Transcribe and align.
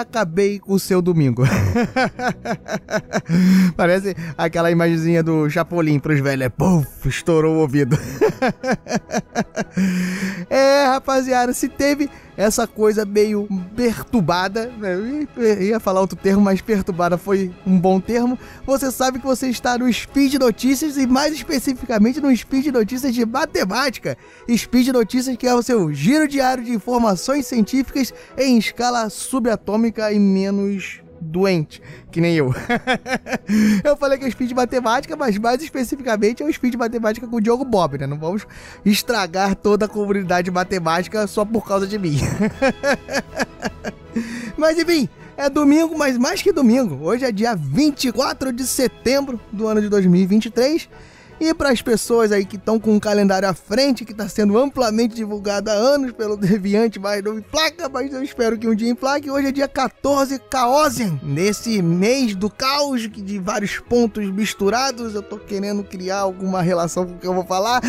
acabei 0.00 0.60
o 0.66 0.78
seu 0.78 1.02
domingo. 1.02 1.44
Parece 3.76 4.16
aquela 4.36 4.70
imagenzinha 4.70 5.22
do 5.22 5.48
Chapolin 5.50 5.98
pros 5.98 6.20
velhos. 6.20 6.46
É, 6.46 6.48
puf, 6.48 7.08
estourou 7.08 7.56
o 7.56 7.60
ouvido. 7.60 7.98
é, 10.78 10.86
rapaziada, 10.86 11.52
se 11.52 11.68
teve 11.68 12.08
essa 12.36 12.66
coisa 12.66 13.04
meio 13.04 13.48
perturbada, 13.74 14.66
né? 14.78 15.26
eu 15.36 15.62
ia 15.62 15.80
falar 15.80 16.00
outro 16.00 16.16
termo, 16.16 16.40
mas 16.40 16.60
perturbada 16.60 17.18
foi 17.18 17.52
um 17.66 17.78
bom 17.78 17.98
termo. 18.00 18.38
Você 18.64 18.92
sabe 18.92 19.18
que 19.18 19.26
você 19.26 19.48
está 19.48 19.76
no 19.76 19.92
Speed 19.92 20.34
Notícias 20.34 20.96
e 20.96 21.06
mais 21.06 21.34
especificamente 21.34 22.20
no 22.20 22.34
Speed 22.34 22.66
Notícias 22.66 23.12
de 23.12 23.26
matemática. 23.26 24.16
Speed 24.48 24.88
Notícias 24.88 25.36
que 25.36 25.46
é 25.46 25.54
o 25.54 25.62
seu 25.62 25.92
giro 25.92 26.28
diário 26.28 26.62
de 26.62 26.72
informações 26.72 27.46
científicas 27.46 28.14
em 28.36 28.56
escala 28.56 29.10
subatômica 29.10 30.12
e 30.12 30.18
menos 30.18 31.00
doente, 31.20 31.82
que 32.10 32.20
nem 32.20 32.34
eu. 32.34 32.54
eu 33.84 33.96
falei 33.96 34.18
que 34.18 34.24
é 34.24 34.30
Speed 34.30 34.52
Matemática, 34.52 35.16
mas 35.16 35.38
mais 35.38 35.62
especificamente 35.62 36.42
é 36.42 36.46
o 36.46 36.52
Speed 36.52 36.74
Matemática 36.74 37.26
com 37.26 37.36
o 37.36 37.40
Diogo 37.40 37.64
Bob, 37.64 37.98
né? 37.98 38.06
Não 38.06 38.18
vamos 38.18 38.46
estragar 38.84 39.54
toda 39.54 39.86
a 39.86 39.88
comunidade 39.88 40.50
matemática 40.50 41.26
só 41.26 41.44
por 41.44 41.66
causa 41.66 41.86
de 41.86 41.98
mim. 41.98 42.18
mas 44.56 44.78
enfim, 44.78 45.08
é 45.36 45.48
domingo, 45.48 45.96
mas 45.96 46.18
mais 46.18 46.42
que 46.42 46.52
domingo. 46.52 46.98
Hoje 47.04 47.24
é 47.24 47.32
dia 47.32 47.54
24 47.54 48.52
de 48.52 48.66
setembro 48.66 49.40
do 49.52 49.66
ano 49.66 49.80
de 49.80 49.88
2023 49.88 50.88
e 51.40 51.54
para 51.54 51.70
as 51.70 51.80
pessoas 51.80 52.32
aí 52.32 52.44
que 52.44 52.56
estão 52.56 52.78
com 52.80 52.96
o 52.96 53.00
calendário 53.00 53.48
à 53.48 53.54
frente, 53.54 54.04
que 54.04 54.12
está 54.12 54.28
sendo 54.28 54.58
amplamente 54.58 55.14
divulgado 55.14 55.70
há 55.70 55.74
anos 55.74 56.12
pelo 56.12 56.36
Deviante, 56.38 56.98
mas 56.98 57.22
não 57.22 57.40
placa, 57.40 57.88
mas 57.88 58.12
eu 58.12 58.22
espero 58.22 58.58
que 58.58 58.68
um 58.68 58.74
dia 58.74 58.90
emplaque. 58.90 59.30
Hoje 59.30 59.48
é 59.48 59.52
dia 59.52 59.68
14 59.68 60.38
Caosian, 60.50 61.18
nesse 61.22 61.80
mês 61.80 62.34
do 62.34 62.50
caos, 62.50 63.08
de 63.08 63.38
vários 63.38 63.78
pontos 63.78 64.28
misturados. 64.30 65.14
Eu 65.14 65.22
tô 65.22 65.38
querendo 65.38 65.84
criar 65.84 66.18
alguma 66.18 66.62
relação 66.62 67.06
com 67.06 67.12
o 67.12 67.18
que 67.18 67.26
eu 67.26 67.34
vou 67.34 67.44
falar. 67.44 67.80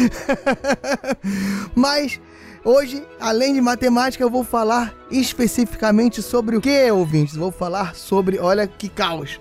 mas 1.75 2.19
Hoje, 2.63 3.01
além 3.21 3.53
de 3.53 3.61
matemática, 3.61 4.21
eu 4.21 4.29
vou 4.29 4.43
falar 4.43 4.93
especificamente 5.09 6.21
sobre 6.21 6.57
o 6.57 6.61
que, 6.61 6.91
ouvintes? 6.91 7.35
Vou 7.35 7.51
falar 7.51 7.95
sobre, 7.95 8.37
olha 8.37 8.67
que 8.67 8.89
caos, 8.89 9.39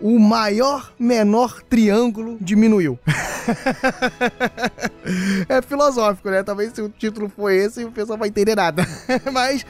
o 0.00 0.18
maior 0.18 0.92
menor 0.98 1.62
triângulo 1.62 2.36
diminuiu. 2.40 2.98
é 5.48 5.62
filosófico, 5.62 6.30
né? 6.30 6.42
Talvez 6.42 6.72
se 6.72 6.82
o 6.82 6.88
título 6.88 7.28
for 7.28 7.50
esse, 7.50 7.84
o 7.84 7.92
pessoal 7.92 8.18
vai 8.18 8.28
entender 8.28 8.56
nada. 8.56 8.84
Mas 9.32 9.64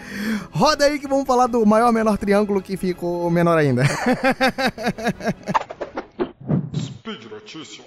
roda 0.51 0.87
aí 0.87 0.99
que 0.99 1.09
vamos 1.09 1.27
falar 1.27 1.47
do 1.47 1.65
maior 1.65 1.93
menor 1.93 2.19
triângulo 2.19 2.63
que 2.63 2.77
ficou 2.77 3.31
menor 3.31 3.59
ainda. 3.59 3.85
Speed 6.75 7.25
Notícias. 7.31 7.85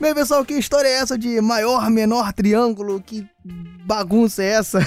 Bem, 0.00 0.14
pessoal, 0.14 0.44
que 0.44 0.54
história 0.54 0.86
é 0.86 0.92
essa 0.92 1.18
de 1.18 1.40
maior, 1.40 1.90
menor 1.90 2.32
triângulo? 2.32 3.02
Que 3.02 3.26
bagunça 3.84 4.44
é 4.44 4.50
essa? 4.50 4.78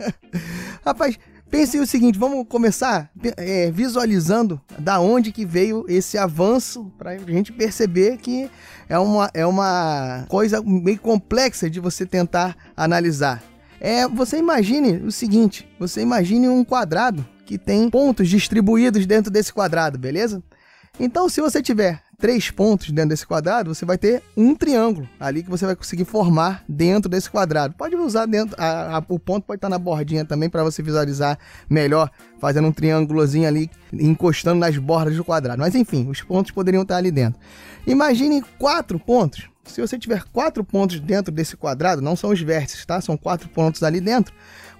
Rapaz, 0.84 1.18
pense 1.50 1.78
o 1.78 1.86
seguinte, 1.86 2.18
vamos 2.18 2.44
começar 2.46 3.10
é, 3.38 3.70
visualizando 3.70 4.60
da 4.78 5.00
onde 5.00 5.32
que 5.32 5.46
veio 5.46 5.86
esse 5.88 6.18
avanço 6.18 6.92
para 6.98 7.12
a 7.12 7.18
gente 7.18 7.50
perceber 7.50 8.18
que 8.18 8.50
é 8.90 8.98
uma, 8.98 9.30
é 9.32 9.46
uma 9.46 10.26
coisa 10.28 10.62
meio 10.62 11.00
complexa 11.00 11.70
de 11.70 11.80
você 11.80 12.04
tentar 12.04 12.54
analisar. 12.76 13.42
É, 13.80 14.06
você 14.06 14.36
imagine 14.36 14.98
o 14.98 15.10
seguinte, 15.10 15.66
você 15.78 16.02
imagine 16.02 16.46
um 16.46 16.62
quadrado 16.62 17.26
que 17.46 17.56
tem 17.56 17.88
pontos 17.88 18.28
distribuídos 18.28 19.06
dentro 19.06 19.30
desse 19.30 19.50
quadrado, 19.50 19.98
beleza? 19.98 20.42
Então, 20.98 21.28
se 21.28 21.40
você 21.40 21.62
tiver 21.62 22.02
três 22.18 22.50
pontos 22.50 22.90
dentro 22.90 23.10
desse 23.10 23.26
quadrado, 23.26 23.74
você 23.74 23.84
vai 23.84 23.98
ter 23.98 24.22
um 24.36 24.54
triângulo 24.54 25.08
ali 25.20 25.42
que 25.42 25.50
você 25.50 25.66
vai 25.66 25.76
conseguir 25.76 26.04
formar 26.04 26.64
dentro 26.68 27.08
desse 27.08 27.30
quadrado. 27.30 27.74
Pode 27.74 27.94
usar 27.96 28.26
dentro, 28.26 28.54
a, 28.58 28.98
a, 28.98 29.04
o 29.08 29.18
ponto 29.18 29.44
pode 29.44 29.58
estar 29.58 29.68
na 29.68 29.78
bordinha 29.78 30.24
também 30.24 30.48
para 30.48 30.64
você 30.64 30.82
visualizar 30.82 31.38
melhor, 31.68 32.10
fazendo 32.38 32.68
um 32.68 32.72
triângulozinho 32.72 33.46
ali, 33.46 33.70
encostando 33.92 34.58
nas 34.58 34.76
bordas 34.78 35.16
do 35.16 35.24
quadrado. 35.24 35.60
Mas 35.60 35.74
enfim, 35.74 36.08
os 36.08 36.22
pontos 36.22 36.50
poderiam 36.50 36.82
estar 36.82 36.96
ali 36.96 37.10
dentro. 37.10 37.40
Imagine 37.86 38.42
quatro 38.58 38.98
pontos. 38.98 39.48
Se 39.64 39.80
você 39.80 39.98
tiver 39.98 40.22
quatro 40.32 40.62
pontos 40.62 41.00
dentro 41.00 41.32
desse 41.32 41.56
quadrado, 41.56 42.00
não 42.00 42.14
são 42.14 42.30
os 42.30 42.40
vértices, 42.40 42.86
tá? 42.86 43.00
São 43.00 43.16
quatro 43.16 43.48
pontos 43.48 43.82
ali 43.82 44.00
dentro 44.00 44.32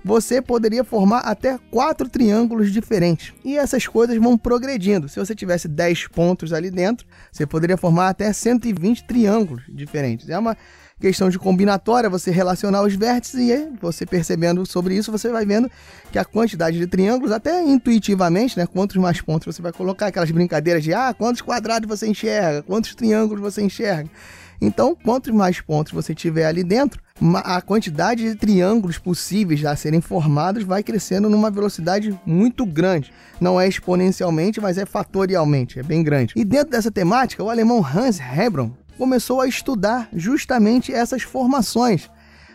você 0.06 0.40
poderia 0.40 0.84
formar 0.84 1.18
até 1.18 1.58
quatro 1.68 2.08
triângulos 2.08 2.70
diferentes. 2.70 3.34
E 3.44 3.58
essas 3.58 3.88
coisas 3.88 4.16
vão 4.18 4.38
progredindo. 4.38 5.08
Se 5.08 5.18
você 5.18 5.34
tivesse 5.34 5.66
10 5.66 6.06
pontos 6.06 6.52
ali 6.52 6.70
dentro, 6.70 7.04
você 7.32 7.44
poderia 7.44 7.76
formar 7.76 8.10
até 8.10 8.32
120 8.32 9.02
triângulos 9.02 9.64
diferentes. 9.68 10.28
É 10.28 10.38
uma 10.38 10.56
questão 11.00 11.28
de 11.28 11.40
combinatória, 11.40 12.08
você 12.08 12.30
relacionar 12.30 12.82
os 12.82 12.94
vértices 12.94 13.50
e 13.50 13.68
você 13.80 14.06
percebendo 14.06 14.64
sobre 14.64 14.94
isso, 14.94 15.10
você 15.10 15.28
vai 15.28 15.44
vendo 15.44 15.68
que 16.12 16.20
a 16.20 16.24
quantidade 16.24 16.78
de 16.78 16.86
triângulos, 16.86 17.32
até 17.32 17.60
intuitivamente, 17.64 18.56
né, 18.56 18.64
quantos 18.64 18.96
mais 18.98 19.20
pontos 19.20 19.52
você 19.52 19.60
vai 19.60 19.72
colocar, 19.72 20.06
aquelas 20.06 20.30
brincadeiras 20.30 20.84
de 20.84 20.94
ah, 20.94 21.12
quantos 21.12 21.42
quadrados 21.42 21.88
você 21.88 22.06
enxerga, 22.06 22.62
quantos 22.62 22.94
triângulos 22.94 23.40
você 23.40 23.60
enxerga. 23.60 24.08
Então, 24.60 24.96
quantos 25.04 25.34
mais 25.34 25.60
pontos 25.60 25.92
você 25.92 26.14
tiver 26.14 26.46
ali 26.46 26.62
dentro, 26.62 27.02
a 27.44 27.60
quantidade 27.60 28.22
de 28.22 28.34
triângulos 28.34 28.98
possíveis 28.98 29.64
a 29.64 29.74
serem 29.74 30.00
formados 30.00 30.64
vai 30.64 30.82
crescendo 30.82 31.30
numa 31.30 31.50
velocidade 31.50 32.18
muito 32.26 32.66
grande. 32.66 33.12
Não 33.40 33.60
é 33.60 33.66
exponencialmente, 33.66 34.60
mas 34.60 34.78
é 34.78 34.84
fatorialmente, 34.84 35.78
é 35.78 35.82
bem 35.82 36.02
grande. 36.02 36.34
E 36.36 36.44
dentro 36.44 36.70
dessa 36.70 36.90
temática, 36.90 37.42
o 37.42 37.50
alemão 37.50 37.84
Hans 37.84 38.20
Hebron 38.20 38.72
começou 38.98 39.40
a 39.40 39.46
estudar 39.46 40.08
justamente 40.12 40.92
essas 40.92 41.22
formações. 41.22 42.10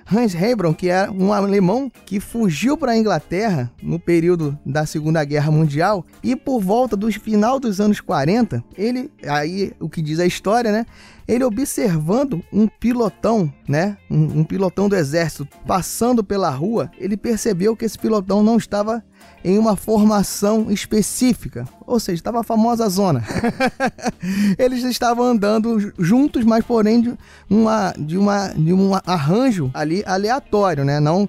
Hans 0.06 0.34
Hebron, 0.34 0.74
que 0.74 0.90
era 0.90 1.12
um 1.12 1.34
alemão 1.34 1.92
que 2.06 2.20
fugiu 2.20 2.78
para 2.78 2.94
a 2.94 2.98
Inglaterra 2.98 3.72
no 3.82 4.00
período 4.00 4.58
da 4.66 4.86
Segunda 4.86 5.24
Guerra 5.24 5.52
Mundial 5.52 6.06
e 6.24 6.36
por 6.36 6.62
volta 6.62 6.96
do 6.96 7.12
final 7.12 7.60
dos 7.60 7.80
anos 7.80 8.00
40, 8.00 8.64
ele 8.78 9.12
aí 9.28 9.74
o 9.80 9.90
que 9.90 10.02
diz 10.02 10.20
a 10.20 10.26
história, 10.26 10.72
né? 10.72 10.86
ele 11.28 11.46
observando 11.46 12.44
um 12.52 12.68
pilotão, 12.68 13.52
né, 13.68 13.98
um, 14.10 14.40
um, 14.40 14.44
pilotão 14.44 14.90
do 14.90 14.98
exército 14.98 15.48
passando 15.66 16.24
pela 16.24 16.50
rua, 16.50 16.92
ele 16.98 17.16
percebeu 17.16 17.76
que 17.76 17.86
esse 17.86 17.98
pilotão 17.98 18.44
não 18.44 18.58
estava 18.58 19.02
em 19.44 19.58
uma 19.58 19.76
formação 19.76 20.72
específica, 20.72 21.68
ou 21.86 22.00
seja, 22.00 22.16
estava 22.16 22.42
a 22.42 22.44
famosa 22.44 22.88
zona. 22.88 23.24
Eles 24.58 24.84
estavam 24.84 25.26
andando 25.26 25.94
juntos, 25.98 26.44
mas 26.46 26.64
porém 26.64 27.02
de, 27.02 27.18
uma, 27.50 27.94
de, 27.98 28.18
uma, 28.18 28.48
de 28.50 28.72
um 28.74 28.92
arranjo 29.06 29.72
ali 29.74 30.04
aleatório, 30.06 30.86
né? 30.86 31.00
Não, 31.00 31.28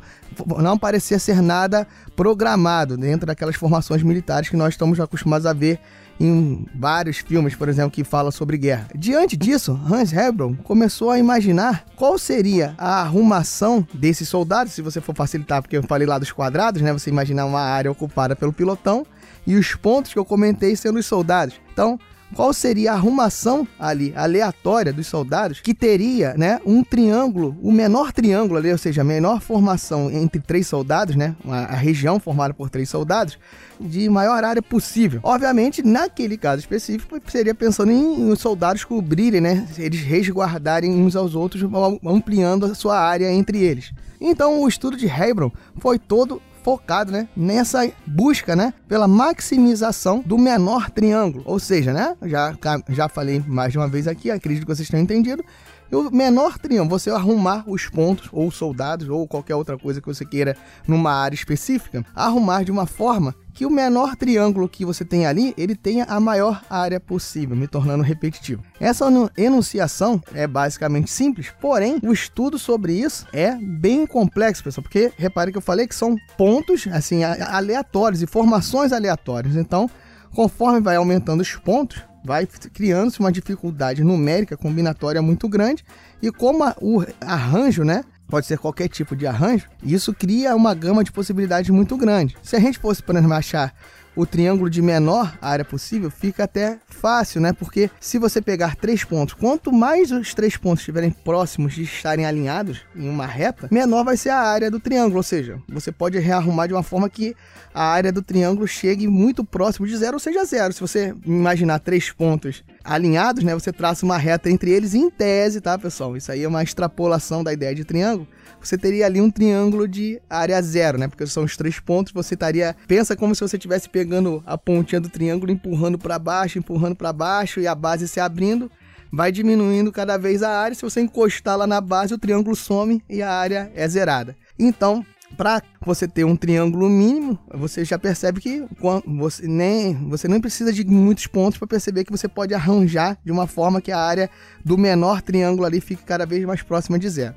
não 0.59 0.77
parecia 0.77 1.19
ser 1.19 1.41
nada 1.41 1.87
programado 2.15 2.97
dentro 2.97 3.27
daquelas 3.27 3.57
formações 3.57 4.03
militares 4.03 4.49
que 4.49 4.57
nós 4.57 4.75
estamos 4.75 5.01
acostumados 5.01 5.47
a 5.47 5.53
ver 5.53 5.81
em 6.23 6.65
vários 6.73 7.19
filmes, 7.19 7.57
por 7.57 7.69
exemplo, 7.69 7.91
que 7.91 8.05
falam 8.05 8.31
sobre 8.31 8.57
guerra. 8.57 8.87
Diante 8.95 9.37
disso, 9.37 9.79
Hans 9.91 10.13
Hebron 10.13 10.55
começou 10.55 11.11
a 11.11 11.19
imaginar 11.19 11.85
qual 11.97 12.17
seria 12.17 12.75
a 12.79 13.01
arrumação 13.01 13.85
desses 13.93 14.29
soldados, 14.29 14.73
se 14.73 14.83
você 14.83 15.01
for 15.01 15.17
facilitar, 15.17 15.61
porque 15.61 15.77
eu 15.77 15.83
falei 15.83 16.07
lá 16.07 16.19
dos 16.19 16.31
quadrados, 16.31 16.81
né? 16.81 16.93
Você 16.93 17.11
imaginar 17.11 17.45
uma 17.45 17.61
área 17.61 17.91
ocupada 17.91 18.37
pelo 18.37 18.53
pilotão 18.53 19.05
e 19.45 19.57
os 19.57 19.75
pontos 19.75 20.13
que 20.13 20.19
eu 20.19 20.25
comentei 20.25 20.77
sendo 20.77 21.01
os 21.01 21.07
soldados. 21.07 21.61
Então, 21.73 21.99
qual 22.35 22.53
seria 22.53 22.93
a 22.93 22.95
arrumação 22.95 23.67
ali 23.79 24.13
aleatória 24.17 24.93
dos 24.93 25.07
soldados 25.07 25.61
que 25.61 25.75
teria, 25.75 26.35
né, 26.35 26.61
um 26.65 26.83
triângulo, 26.83 27.57
o 27.63 27.71
menor 27.71 28.13
triângulo 28.13 28.59
ali, 28.59 28.71
ou 28.71 28.79
seja, 28.79 29.03
a 29.03 29.05
menor 29.05 29.41
formação 29.41 30.11
entre 30.11 30.41
três 30.41 30.67
soldados, 30.67 31.15
né, 31.15 31.35
uma, 31.45 31.59
a 31.59 31.75
região 31.75 32.19
formada 32.19 32.55
por 32.55 32.71
três 32.71 32.89
soldados, 32.89 33.39
de 33.81 34.09
maior 34.09 34.45
área 34.45 34.63
possível. 34.63 35.21
Obviamente, 35.23 35.83
naquele 35.83 36.37
caso 36.37 36.61
específico, 36.61 37.21
seria 37.27 37.55
pensando 37.55 37.91
em, 37.91 38.21
em 38.21 38.31
os 38.31 38.41
soldados 38.41 38.85
cobrirem, 38.85 39.41
né, 39.41 39.67
eles 39.79 40.01
resguardarem 40.01 40.91
uns 40.93 41.17
aos 41.17 41.35
outros, 41.35 41.63
ampliando 42.05 42.67
a 42.67 42.75
sua 42.75 42.99
área 42.99 43.31
entre 43.31 43.59
eles. 43.59 43.93
Então, 44.21 44.63
o 44.63 44.69
estudo 44.69 44.97
de 44.97 45.07
Hebron 45.07 45.51
foi 45.79 45.99
todo 45.99 46.41
focado, 46.63 47.13
né, 47.13 47.29
nessa 47.37 47.91
busca, 48.07 48.55
né, 48.57 48.73
pela 48.89 49.09
maximização 49.09 50.23
do 50.25 50.39
menor 50.39 50.91
triângulo. 50.91 51.43
Ou 51.47 51.59
seja, 51.59 51.93
né, 51.93 52.17
já, 52.25 52.55
já 52.89 53.09
falei 53.09 53.43
mais 53.47 53.73
de 53.73 53.79
uma 53.79 53.89
vez 53.89 54.07
aqui, 54.07 54.31
acredito 54.31 54.67
que 54.67 54.75
vocês 54.75 54.89
tenham 54.89 55.03
entendido, 55.03 55.45
E 55.93 55.95
o 55.95 56.11
menor 56.11 56.57
triângulo, 56.57 56.99
você 56.99 57.11
arrumar 57.11 57.65
os 57.67 57.87
pontos, 57.87 58.31
ou 58.33 58.51
soldados, 58.51 59.11
ou 59.11 59.29
qualquer 59.29 59.55
outra 59.55 59.77
coisa 59.77 60.01
que 60.01 60.07
você 60.07 60.25
queira 60.25 60.57
numa 60.89 61.13
área 61.13 61.35
específica, 61.35 62.03
arrumar 62.15 62.65
de 62.65 62.71
uma 62.71 62.87
forma 62.87 63.35
que 63.53 63.67
o 63.67 63.71
menor 63.71 64.17
triângulo 64.17 64.67
que 64.67 64.87
você 64.87 65.05
tem 65.05 65.27
ali, 65.27 65.53
ele 65.59 65.77
tenha 65.77 66.05
a 66.05 66.19
maior 66.19 66.63
área 66.71 66.99
possível, 66.99 67.55
me 67.55 67.69
tornando 67.69 68.03
repetitivo. 68.03 68.63
Essa 68.81 69.05
enunciação 69.37 70.19
é 70.33 70.47
basicamente 70.47 71.11
simples, 71.11 71.53
porém, 71.61 71.99
o 72.03 72.11
estudo 72.11 72.59
sobre 72.59 72.95
isso 72.95 73.27
é 73.31 73.55
bem 73.55 74.07
complexo, 74.07 74.65
pessoal, 74.65 74.83
porque 74.83 75.13
repare 75.19 75.53
que 75.53 75.59
eu 75.59 75.63
falei 75.63 75.87
que 75.87 75.95
são 75.95 76.17
pontos, 76.39 76.89
assim, 76.91 77.23
aleatórios, 77.23 78.23
informações 78.23 78.95
aleatórias. 78.95 79.57
Então, 79.57 79.91
conforme 80.35 80.81
vai 80.81 80.97
aumentando 80.97 81.43
os 81.43 81.55
pontos, 81.55 82.03
vai 82.25 82.47
criando-se 82.47 83.21
uma 83.21 83.33
dificuldade 83.33 84.03
numérica 84.03 84.57
combinatória 84.57 85.21
muito 85.21 85.49
grande 85.49 85.85
e 86.21 86.31
como 86.31 86.65
a, 86.65 86.77
o 86.81 87.05
arranjo, 87.21 87.85
né, 87.85 88.05
pode 88.29 88.47
ser 88.47 88.59
qualquer 88.59 88.89
tipo 88.89 89.15
de 89.15 89.27
arranjo, 89.27 89.69
isso 89.83 90.15
cria 90.15 90.55
uma 90.55 90.75
gama 90.75 91.05
de 91.05 91.13
possibilidades 91.13 91.71
muito 91.71 91.97
grande. 91.97 92.37
Se 92.43 92.57
a 92.57 92.61
gente 92.61 92.79
fosse, 92.79 93.03
exemplo, 93.17 93.35
achar 93.35 93.75
o 94.15 94.27
triângulo 94.27 94.69
de 94.69 94.83
menor 94.83 95.37
área 95.41 95.65
possível, 95.65 96.11
fica 96.11 96.45
até 96.45 96.79
fácil, 96.89 97.41
né? 97.41 97.53
Porque 97.53 97.91
se 98.01 98.19
você 98.19 98.41
pegar 98.41 98.77
três 98.77 99.05
pontos, 99.05 99.35
quanto 99.35 99.73
mais 99.73 100.11
os 100.11 100.35
três 100.35 100.57
pontos 100.57 100.81
estiverem 100.81 101.11
próximos 101.11 101.75
de 101.75 101.83
estarem 101.83 102.25
alinhados 102.25 102.83
em 102.95 103.09
uma 103.09 103.27
reta, 103.27 103.69
menor 103.71 104.05
vai 104.05 104.17
ser 104.17 104.31
a 104.31 104.41
área 104.41 104.71
do 104.71 104.79
triângulo. 104.79 105.17
Ou 105.17 105.23
seja, 105.23 105.59
você 105.69 105.91
pode 105.91 106.19
rearrumar 106.19 106.69
de 106.69 106.75
uma 106.75 106.83
forma 106.83 107.09
que 107.09 107.35
a 107.75 107.85
área 107.85 108.13
do 108.13 108.23
triângulo 108.23 108.67
chegue 108.67 109.09
muito 109.09 109.45
próximo 109.45 109.87
de 109.87 109.97
zero, 109.97 110.15
ou 110.15 110.21
seja, 110.21 110.45
zero. 110.45 110.73
Se 110.73 110.81
você 110.81 111.15
imaginar 111.25 111.79
três 111.79 112.11
pontos 112.11 112.63
alinhados, 112.85 113.43
né? 113.43 113.55
Você 113.55 113.73
traça 113.73 114.05
uma 114.05 114.19
reta 114.19 114.51
entre 114.51 114.71
eles 114.71 114.95
em 114.95 115.09
tese, 115.11 115.61
tá, 115.61 115.79
pessoal? 115.79 116.17
Isso 116.17 116.31
aí 116.31 116.43
é 116.43 116.49
uma 116.49 116.63
extrapolação 116.63 117.43
da 117.43 117.53
ideia 117.53 117.75
de 117.75 117.85
triângulo 117.85 118.27
você 118.63 118.79
teria 118.79 119.07
ali 119.07 119.21
um 119.21 119.31
triângulo 119.31 119.89
de 119.89 120.21
área 120.31 120.61
zero, 120.63 120.97
né? 120.97 121.09
Porque 121.09 121.27
são 121.27 121.45
os 121.45 121.57
três 121.57 121.81
pontos, 121.81 122.13
você 122.13 122.35
estaria. 122.35 122.77
Pensa 122.87 123.17
como 123.17 123.35
se 123.35 123.41
você 123.41 123.57
estivesse 123.57 123.89
pegando 124.03 124.43
a 124.45 124.59
pontinha 124.59 125.01
do 125.01 125.09
triângulo, 125.09 125.53
empurrando 125.53 125.97
para 125.97 126.19
baixo, 126.19 126.59
empurrando 126.59 126.97
para 126.97 127.13
baixo 127.13 127.61
e 127.61 127.69
a 127.69 127.75
base 127.75 128.09
se 128.09 128.19
abrindo. 128.19 128.69
Vai 129.13 129.31
diminuindo 129.31 129.93
cada 129.93 130.17
vez 130.19 130.43
a 130.43 130.51
área. 130.51 130.75
Se 130.75 130.83
você 130.83 131.01
encostar 131.01 131.57
lá 131.57 131.69
na 131.69 131.81
base, 131.81 132.13
o 132.13 132.19
triângulo 132.19 132.57
some 132.57 133.01
e 133.09 133.23
a 133.23 133.31
área 133.31 133.71
é 133.77 133.87
zerada. 133.87 134.37
Então, 134.59 135.07
para 135.37 135.63
você 135.87 136.09
ter 136.09 136.25
um 136.25 136.35
triângulo 136.35 136.89
mínimo, 136.89 137.39
você 137.55 137.85
já 137.85 137.97
percebe 137.97 138.41
que 138.41 138.65
você 139.07 139.47
nem 139.47 139.95
você 140.09 140.27
nem 140.27 140.41
precisa 140.41 140.73
de 140.73 140.85
muitos 140.85 141.29
pontos 141.29 141.59
para 141.59 141.69
perceber 141.69 142.05
que 142.05 142.11
você 142.11 142.27
pode 142.27 142.55
arranjar 142.55 143.17
de 143.25 143.31
uma 143.31 143.47
forma 143.47 143.81
que 143.81 143.93
a 143.93 143.99
área 143.99 144.29
do 144.65 144.77
menor 144.77 145.23
triângulo 145.23 145.65
ali 145.65 145.81
fique 145.81 146.03
cada 146.03 146.27
vez 146.27 146.45
mais 146.45 146.63
próxima 146.63 146.99
de 146.99 147.09
zero. 147.09 147.35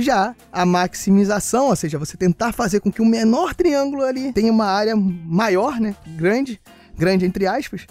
Já 0.00 0.32
a 0.52 0.64
maximização, 0.64 1.66
ou 1.66 1.74
seja, 1.74 1.98
você 1.98 2.16
tentar 2.16 2.52
fazer 2.52 2.78
com 2.78 2.90
que 2.90 3.02
o 3.02 3.04
menor 3.04 3.52
triângulo 3.52 4.04
ali 4.04 4.32
tenha 4.32 4.52
uma 4.52 4.66
área 4.66 4.94
maior, 4.94 5.80
né? 5.80 5.92
Grande, 6.16 6.60
grande 6.96 7.26
entre 7.26 7.48
aspas, 7.48 7.84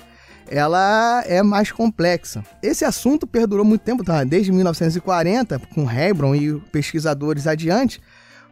ela 0.50 1.22
é 1.28 1.44
mais 1.44 1.70
complexa. 1.70 2.46
Esse 2.64 2.86
assunto 2.86 3.28
perdurou 3.28 3.66
muito 3.66 3.82
tempo, 3.82 4.06
tá? 4.06 4.24
desde 4.24 4.54
1940, 4.54 5.60
com 5.76 5.92
Hebron 5.92 6.34
e 6.34 6.58
pesquisadores 6.72 7.46
adiante, 7.46 8.00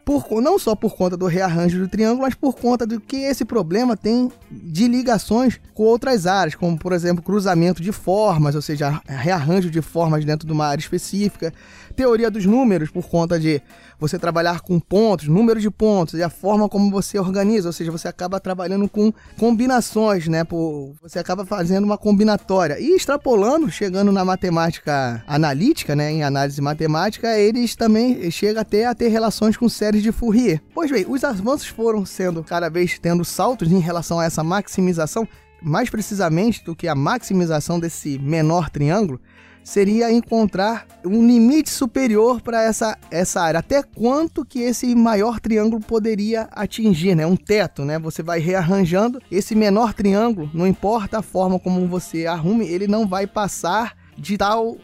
por, 0.05 0.39
não 0.39 0.59
só 0.59 0.75
por 0.75 0.95
conta 0.95 1.17
do 1.17 1.25
rearranjo 1.25 1.79
do 1.79 1.87
triângulo, 1.87 2.21
mas 2.21 2.35
por 2.35 2.55
conta 2.55 2.85
do 2.85 3.01
que 3.01 3.17
esse 3.17 3.43
problema 3.43 3.97
tem 3.97 4.31
de 4.51 4.87
ligações 4.87 5.59
com 5.73 5.81
outras 5.83 6.27
áreas, 6.27 6.53
como 6.53 6.77
por 6.77 6.93
exemplo 6.93 7.23
cruzamento 7.23 7.81
de 7.81 7.91
formas, 7.91 8.53
ou 8.53 8.61
seja, 8.61 9.01
rearranjo 9.07 9.71
de 9.71 9.81
formas 9.81 10.23
dentro 10.23 10.45
de 10.45 10.53
uma 10.53 10.67
área 10.67 10.79
específica, 10.79 11.51
teoria 11.95 12.29
dos 12.29 12.45
números, 12.45 12.91
por 12.91 13.09
conta 13.09 13.39
de 13.39 13.59
você 13.99 14.17
trabalhar 14.19 14.61
com 14.61 14.79
pontos, 14.79 15.27
número 15.27 15.59
de 15.59 15.69
pontos 15.69 16.15
e 16.15 16.23
a 16.23 16.29
forma 16.29 16.67
como 16.69 16.91
você 16.91 17.19
organiza, 17.19 17.69
ou 17.69 17.73
seja, 17.73 17.91
você 17.91 18.07
acaba 18.07 18.39
trabalhando 18.39 18.87
com 18.89 19.13
combinações, 19.37 20.27
né? 20.27 20.43
Por, 20.43 20.93
você 21.01 21.19
acaba 21.19 21.45
fazendo 21.45 21.83
uma 21.83 21.97
combinatória 21.97 22.79
e 22.79 22.95
extrapolando, 22.95 23.69
chegando 23.69 24.11
na 24.11 24.25
matemática 24.25 25.23
analítica, 25.27 25.95
né? 25.95 26.11
Em 26.11 26.23
análise 26.23 26.61
matemática, 26.61 27.37
eles 27.37 27.75
também 27.75 28.29
chegam 28.31 28.61
até 28.61 28.85
a 28.85 28.95
ter 28.95 29.09
relações 29.09 29.57
com 29.57 29.69
séries 29.69 30.03
de 30.03 30.11
Fourier. 30.11 30.61
Pois 30.73 30.91
bem, 30.91 31.05
os 31.07 31.23
avanços 31.23 31.67
foram 31.67 32.05
sendo 32.05 32.43
cada 32.43 32.69
vez 32.69 32.99
tendo 32.99 33.23
saltos 33.23 33.71
em 33.71 33.79
relação 33.79 34.19
a 34.19 34.25
essa 34.25 34.43
maximização, 34.43 35.27
mais 35.61 35.89
precisamente 35.89 36.63
do 36.63 36.75
que 36.75 36.87
a 36.87 36.95
maximização 36.95 37.79
desse 37.79 38.19
menor 38.19 38.69
triângulo 38.69 39.19
seria 39.65 40.11
encontrar 40.11 40.85
um 41.03 41.25
limite 41.25 41.71
superior 41.71 42.39
para 42.39 42.61
essa, 42.61 42.95
essa 43.09 43.41
área. 43.41 43.59
Até 43.59 43.81
quanto 43.81 44.45
que 44.45 44.59
esse 44.59 44.95
maior 44.95 45.39
triângulo 45.39 45.81
poderia 45.81 46.47
atingir, 46.51 47.15
né? 47.15 47.25
Um 47.25 47.35
teto, 47.35 47.83
né? 47.83 47.97
Você 47.97 48.21
vai 48.21 48.39
rearranjando 48.39 49.19
esse 49.29 49.55
menor 49.55 49.93
triângulo, 49.93 50.49
não 50.53 50.67
importa 50.67 51.17
a 51.17 51.23
forma 51.23 51.59
como 51.59 51.87
você 51.87 52.27
arrume, 52.27 52.67
ele 52.67 52.87
não 52.87 53.07
vai 53.07 53.25
passar 53.25 53.95
de 54.17 54.37
tal 54.37 54.77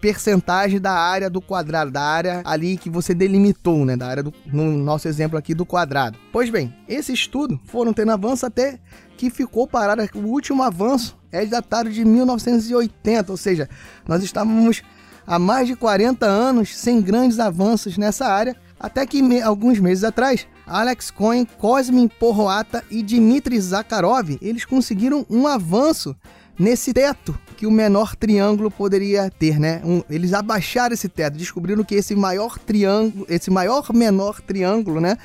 percentagem 0.00 0.80
da 0.80 0.92
área 0.92 1.30
do 1.30 1.40
quadrado, 1.40 1.90
da 1.90 2.02
área 2.02 2.42
ali 2.44 2.76
que 2.76 2.90
você 2.90 3.14
delimitou, 3.14 3.84
né? 3.84 3.96
Da 3.96 4.06
área 4.06 4.22
do, 4.22 4.34
no 4.46 4.70
nosso 4.72 5.08
exemplo 5.08 5.38
aqui 5.38 5.54
do 5.54 5.64
quadrado. 5.64 6.18
Pois 6.32 6.50
bem, 6.50 6.74
esse 6.88 7.12
estudo 7.12 7.58
foram 7.66 7.92
tendo 7.92 8.12
avanço 8.12 8.44
até 8.44 8.78
que 9.16 9.30
ficou 9.30 9.66
parado. 9.66 10.02
O 10.14 10.26
último 10.28 10.62
avanço 10.62 11.16
é 11.30 11.46
datado 11.46 11.90
de 11.90 12.04
1980, 12.04 13.30
ou 13.30 13.36
seja, 13.36 13.68
nós 14.06 14.22
estávamos 14.22 14.82
há 15.26 15.38
mais 15.38 15.66
de 15.66 15.76
40 15.76 16.26
anos 16.26 16.76
sem 16.76 17.00
grandes 17.00 17.38
avanços 17.38 17.96
nessa 17.96 18.26
área, 18.26 18.56
até 18.78 19.06
que 19.06 19.22
me, 19.22 19.40
alguns 19.40 19.78
meses 19.78 20.02
atrás, 20.02 20.46
Alex 20.66 21.10
Cohen, 21.10 21.46
Cosmin 21.58 22.08
Porroata 22.08 22.84
e 22.90 23.02
Dmitry 23.02 23.60
Zakharov, 23.60 24.36
eles 24.40 24.64
conseguiram 24.64 25.24
um 25.30 25.46
avanço 25.46 26.16
nesse 26.58 26.92
teto 26.92 27.38
que 27.56 27.66
o 27.66 27.70
menor 27.70 28.16
triângulo 28.16 28.70
poderia 28.70 29.30
ter, 29.30 29.58
né? 29.58 29.80
Um, 29.84 30.02
eles 30.10 30.32
abaixaram 30.32 30.94
esse 30.94 31.08
teto, 31.08 31.36
descobriram 31.36 31.84
que 31.84 31.94
esse 31.94 32.14
maior 32.14 32.58
triângulo, 32.58 33.26
esse 33.28 33.50
maior 33.50 33.92
menor 33.92 34.40
triângulo, 34.40 35.00
né? 35.00 35.16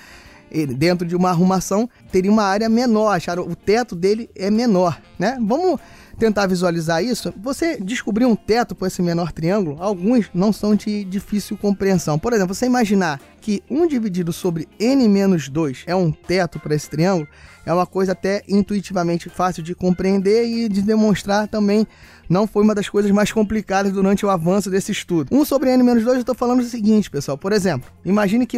Dentro 0.78 1.06
de 1.06 1.16
uma 1.16 1.30
arrumação 1.30 1.90
teria 2.10 2.32
uma 2.32 2.44
área 2.44 2.70
menor, 2.70 3.10
acharam 3.10 3.44
o 3.44 3.56
teto 3.56 3.96
dele 3.96 4.30
é 4.34 4.50
menor, 4.50 5.02
né? 5.20 5.38
Vamos 5.42 5.80
tentar 6.18 6.48
visualizar 6.48 7.04
isso, 7.04 7.34
você 7.38 7.78
descobrir 7.78 8.26
um 8.26 8.36
teto 8.36 8.74
por 8.74 8.88
esse 8.88 9.02
menor 9.02 9.32
triângulo, 9.32 9.78
alguns 9.80 10.30
não 10.34 10.52
são 10.52 10.76
de 10.76 11.04
difícil 11.04 11.58
compreensão. 11.58 12.18
Por 12.18 12.34
exemplo, 12.34 12.56
você 12.56 12.66
imaginar 12.66 13.22
que 13.48 13.64
1 13.70 13.88
dividido 13.88 14.34
sobre 14.34 14.68
n 14.78 15.08
menos 15.08 15.48
2 15.48 15.86
é 15.88 15.96
um 15.96 16.12
teto 16.12 16.60
para 16.60 16.76
esse 16.76 16.90
triângulo, 16.90 17.26
é 17.66 17.72
uma 17.72 17.86
coisa 17.86 18.12
até 18.12 18.44
intuitivamente 18.46 19.30
fácil 19.30 19.64
de 19.64 19.74
compreender 19.74 20.46
e 20.46 20.68
de 20.68 20.82
demonstrar 20.82 21.48
também 21.48 21.88
não 22.30 22.46
foi 22.46 22.62
uma 22.62 22.76
das 22.76 22.90
coisas 22.90 23.10
mais 23.10 23.32
complicadas 23.32 23.94
durante 23.94 24.26
o 24.26 24.30
avanço 24.30 24.70
desse 24.70 24.92
estudo. 24.92 25.34
1 25.34 25.46
sobre 25.46 25.70
n 25.70 25.82
menos 25.82 26.04
2, 26.04 26.16
eu 26.16 26.20
estou 26.20 26.36
falando 26.36 26.60
o 26.60 26.64
seguinte, 26.66 27.10
pessoal. 27.10 27.38
Por 27.38 27.54
exemplo, 27.54 27.90
imagine 28.04 28.46
que 28.46 28.58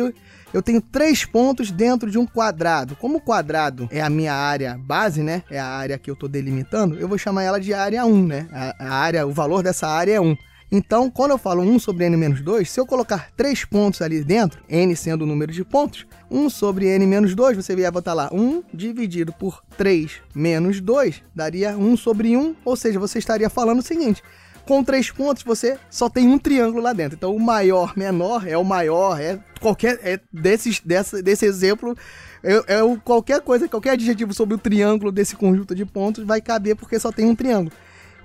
eu 0.52 0.64
tenho 0.64 0.82
três 0.82 1.24
pontos 1.24 1.70
dentro 1.70 2.10
de 2.10 2.18
um 2.18 2.26
quadrado. 2.26 2.96
Como 2.96 3.20
o 3.20 3.22
quadrado 3.22 3.88
é 3.92 4.02
a 4.02 4.10
minha 4.10 4.34
área 4.34 4.76
base, 4.76 5.22
né? 5.22 5.44
É 5.52 5.60
a 5.60 5.68
área 5.68 6.00
que 6.00 6.10
eu 6.10 6.16
estou 6.16 6.28
delimitando, 6.28 6.98
eu 6.98 7.08
vou 7.08 7.20
chamar 7.20 7.44
ela 7.44 7.60
de 7.60 7.76
área 7.76 8.04
1, 8.08 8.26
né? 8.26 8.48
A, 8.52 8.88
a 8.88 8.96
área, 8.96 9.28
o 9.28 9.32
valor 9.32 9.62
dessa 9.62 9.88
área 9.88 10.14
é 10.14 10.20
1. 10.20 10.36
Então, 10.72 11.10
quando 11.10 11.32
eu 11.32 11.38
falo 11.38 11.64
1 11.64 11.80
sobre 11.80 12.06
n 12.06 12.16
menos 12.16 12.42
2, 12.42 12.70
se 12.70 12.80
eu 12.80 12.86
colocar 12.86 13.32
três 13.36 13.66
pontos 13.66 14.02
ali 14.02 14.24
dentro, 14.24 14.62
n 14.70 14.96
sendo 14.96 15.24
o 15.24 15.26
número 15.26 15.52
de 15.52 15.64
pontos, 15.64 16.06
1 16.30 16.50
sobre 16.50 16.88
n 16.88 17.08
menos 17.08 17.34
2, 17.34 17.58
você 17.58 17.74
ia 17.76 17.92
botar 17.92 18.14
lá 18.14 18.30
1 18.32 18.64
dividido 18.72 19.34
por 19.34 19.64
3 19.78 20.22
menos 20.36 20.80
2, 20.80 21.24
daria 21.34 21.76
1 21.76 21.98
sobre 21.98 22.38
1, 22.38 22.56
ou 22.64 22.76
seja, 22.76 23.00
você 23.00 23.18
estaria 23.18 23.50
falando 23.50 23.80
o 23.80 23.84
seguinte, 23.84 24.22
com 24.70 24.84
três 24.84 25.10
pontos 25.10 25.42
você 25.42 25.80
só 25.90 26.08
tem 26.08 26.28
um 26.28 26.38
triângulo 26.38 26.84
lá 26.84 26.94
dentro. 26.94 27.16
Então 27.16 27.36
o 27.36 27.40
maior, 27.40 27.98
menor 27.98 28.48
é 28.48 28.56
o 28.56 28.64
maior, 28.64 29.20
é 29.20 29.40
qualquer 29.60 30.00
é 30.04 30.20
desses, 30.32 30.80
dessa, 30.80 31.24
desse 31.24 31.44
exemplo 31.44 31.98
é, 32.44 32.76
é 32.76 32.84
o, 32.84 32.96
qualquer 33.00 33.42
coisa, 33.42 33.68
qualquer 33.68 33.92
adjetivo 33.92 34.32
sobre 34.32 34.54
o 34.54 34.60
triângulo 34.60 35.12
desse 35.12 35.36
conjunto 35.36 35.74
de 35.74 35.86
pontos 35.86 36.24
vai 36.24 36.40
caber 36.40 36.76
porque 36.76 37.00
só 37.00 37.12
tem 37.12 37.26
um 37.26 37.36
triângulo. 37.36 37.76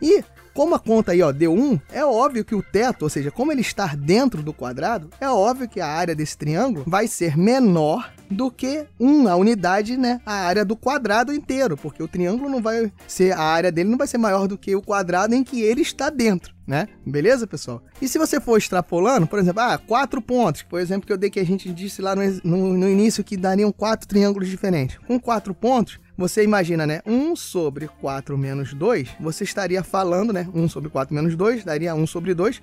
E 0.03 0.23
como 0.55 0.75
a 0.75 0.79
conta 0.79 1.13
aí 1.13 1.21
ó, 1.21 1.33
deu 1.33 1.53
1, 1.53 1.81
é 1.93 2.05
óbvio 2.05 2.45
que 2.45 2.55
o 2.55 2.63
teto, 2.63 3.03
ou 3.03 3.09
seja, 3.09 3.31
como 3.31 3.51
ele 3.51 3.61
está 3.61 3.87
dentro 3.95 4.43
do 4.43 4.53
quadrado, 4.53 5.11
é 5.21 5.29
óbvio 5.29 5.69
que 5.69 5.81
a 5.81 5.87
área 5.89 6.15
desse 6.15 6.39
triângulo 6.39 6.85
vai 6.87 7.09
ser 7.09 7.37
menor 7.37 8.11
do 8.35 8.50
que 8.50 8.85
1, 9.00 9.29
a 9.29 9.37
unidade, 9.37 9.97
né, 9.97 10.21
a 10.26 10.35
área 10.35 10.64
do 10.64 10.76
quadrado 10.76 11.33
inteiro, 11.33 11.76
porque 11.76 12.03
o 12.03 12.09
triângulo 12.09 12.50
não 12.50 12.61
vai 12.61 12.93
ser, 13.07 13.33
a 13.33 13.41
área 13.41 13.73
dele 13.73 13.88
não 13.88 13.99
vai 13.99 14.07
ser 14.07 14.19
maior 14.19 14.47
do 14.47 14.59
que 14.59 14.75
o 14.75 14.83
quadrado 14.83 15.35
em 15.35 15.43
que 15.43 15.62
ele 15.62 15.81
está 15.81 16.11
dentro, 16.11 16.55
né? 16.67 16.88
Beleza, 17.07 17.47
pessoal? 17.47 17.83
E 18.03 18.09
se 18.09 18.19
você 18.19 18.41
for 18.41 18.59
extrapolando, 18.59 19.26
por 19.26 19.38
exemplo, 19.38 19.62
ah, 19.62 19.79
quatro 19.79 20.21
pontos, 20.21 20.62
por 20.62 20.81
exemplo, 20.81 21.07
que 21.07 21.12
eu 21.12 21.17
dei 21.17 21.31
que 21.31 21.41
a 21.41 21.47
gente 21.47 21.73
disse 21.73 22.03
lá 22.03 22.14
no, 22.14 22.23
no, 22.45 22.76
no 22.76 22.88
início 22.88 23.25
que 23.25 23.37
dariam 23.37 23.73
quatro 23.73 24.07
triângulos 24.07 24.49
diferentes. 24.49 24.99
Com 25.07 25.19
quatro 25.19 25.55
pontos, 25.55 25.99
você 26.17 26.45
imagina, 26.45 26.87
né? 26.87 27.00
1 27.05 27.35
sobre 27.35 27.88
4 27.88 28.38
menos 28.38 28.73
2, 28.73 29.09
você 29.21 29.45
estaria 29.45 29.83
falando, 29.83 30.33
né? 30.33 30.49
1 30.55 30.69
sobre 30.69 30.88
4 30.88 31.14
menos 31.14 31.35
2 31.35 31.64
daria 31.64 31.95
1 31.95 32.07
sobre 32.07 32.35
2. 32.35 32.61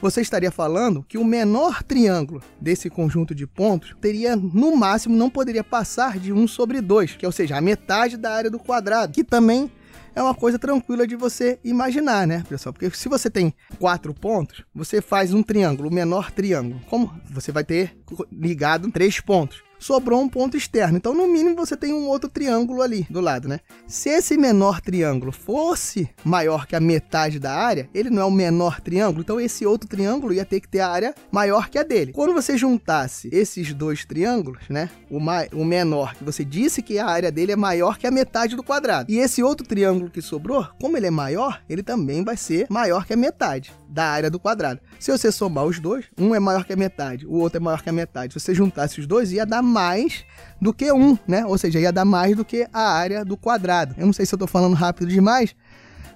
Você 0.00 0.20
estaria 0.20 0.50
falando 0.50 1.04
que 1.08 1.18
o 1.18 1.24
menor 1.24 1.82
triângulo 1.82 2.42
desse 2.60 2.88
conjunto 2.88 3.34
de 3.34 3.46
pontos 3.46 3.94
teria, 4.00 4.34
no 4.36 4.76
máximo, 4.76 5.16
não 5.16 5.30
poderia 5.30 5.64
passar 5.64 6.18
de 6.18 6.32
1 6.32 6.48
sobre 6.48 6.80
2, 6.80 7.16
que 7.16 7.24
é, 7.24 7.28
ou 7.28 7.32
seja, 7.32 7.56
a 7.56 7.60
metade 7.60 8.16
da 8.16 8.32
área 8.32 8.50
do 8.50 8.58
quadrado, 8.58 9.12
que 9.12 9.24
também 9.24 9.70
é 10.14 10.22
uma 10.22 10.34
coisa 10.34 10.58
tranquila 10.58 11.06
de 11.06 11.16
você 11.16 11.58
imaginar, 11.62 12.26
né, 12.26 12.44
pessoal? 12.48 12.72
Porque 12.72 12.90
se 12.90 13.08
você 13.08 13.30
tem 13.30 13.54
quatro 13.78 14.12
pontos, 14.12 14.64
você 14.74 15.00
faz 15.00 15.32
um 15.32 15.42
triângulo, 15.42 15.88
o 15.88 15.94
menor 15.94 16.30
triângulo. 16.30 16.80
Como 16.88 17.12
você 17.30 17.52
vai 17.52 17.64
ter 17.64 17.96
ligado 18.32 18.90
três 18.90 19.20
pontos 19.20 19.62
sobrou 19.80 20.20
um 20.20 20.28
ponto 20.28 20.56
externo. 20.56 20.96
Então, 20.96 21.12
no 21.14 21.26
mínimo, 21.26 21.56
você 21.56 21.76
tem 21.76 21.92
um 21.92 22.06
outro 22.06 22.28
triângulo 22.28 22.82
ali 22.82 23.06
do 23.10 23.20
lado, 23.20 23.48
né? 23.48 23.58
Se 23.88 24.08
esse 24.10 24.36
menor 24.36 24.80
triângulo 24.80 25.32
fosse 25.32 26.08
maior 26.22 26.66
que 26.66 26.76
a 26.76 26.80
metade 26.80 27.40
da 27.40 27.52
área, 27.52 27.88
ele 27.92 28.10
não 28.10 28.22
é 28.22 28.24
o 28.24 28.30
menor 28.30 28.80
triângulo, 28.80 29.22
então 29.22 29.40
esse 29.40 29.66
outro 29.66 29.88
triângulo 29.88 30.32
ia 30.32 30.44
ter 30.44 30.60
que 30.60 30.68
ter 30.68 30.80
a 30.80 30.88
área 30.88 31.14
maior 31.32 31.68
que 31.68 31.78
a 31.78 31.82
dele. 31.82 32.12
Quando 32.12 32.34
você 32.34 32.56
juntasse 32.56 33.28
esses 33.32 33.72
dois 33.72 34.04
triângulos, 34.04 34.62
né? 34.68 34.90
O, 35.10 35.18
o 35.58 35.64
menor, 35.64 36.14
que 36.14 36.22
você 36.22 36.44
disse 36.44 36.82
que 36.82 36.98
a 36.98 37.06
área 37.06 37.32
dele 37.32 37.52
é 37.52 37.56
maior 37.56 37.98
que 37.98 38.06
a 38.06 38.10
metade 38.10 38.54
do 38.54 38.62
quadrado. 38.62 39.10
E 39.10 39.18
esse 39.18 39.42
outro 39.42 39.66
triângulo 39.66 40.10
que 40.10 40.20
sobrou, 40.20 40.66
como 40.80 40.96
ele 40.96 41.06
é 41.06 41.10
maior, 41.10 41.62
ele 41.68 41.82
também 41.82 42.22
vai 42.22 42.36
ser 42.36 42.66
maior 42.68 43.06
que 43.06 43.14
a 43.14 43.16
metade 43.16 43.72
da 43.88 44.04
área 44.04 44.30
do 44.30 44.38
quadrado. 44.38 44.80
Se 44.98 45.10
você 45.10 45.32
somar 45.32 45.64
os 45.64 45.80
dois, 45.80 46.04
um 46.18 46.34
é 46.34 46.38
maior 46.38 46.64
que 46.64 46.72
a 46.72 46.76
metade, 46.76 47.26
o 47.26 47.34
outro 47.34 47.56
é 47.56 47.60
maior 47.60 47.82
que 47.82 47.88
a 47.88 47.92
metade. 47.92 48.32
Se 48.32 48.40
você 48.40 48.54
juntasse 48.54 49.00
os 49.00 49.06
dois, 49.06 49.32
ia 49.32 49.44
dar 49.44 49.62
mais 49.70 50.24
do 50.60 50.74
que 50.74 50.92
um, 50.92 51.16
né? 51.26 51.46
Ou 51.46 51.56
seja, 51.56 51.80
ia 51.80 51.92
dar 51.92 52.04
mais 52.04 52.36
do 52.36 52.44
que 52.44 52.66
a 52.72 52.92
área 52.92 53.24
do 53.24 53.36
quadrado. 53.36 53.94
Eu 53.96 54.06
não 54.06 54.12
sei 54.12 54.26
se 54.26 54.34
eu 54.34 54.36
estou 54.36 54.48
falando 54.48 54.74
rápido 54.74 55.08
demais, 55.08 55.54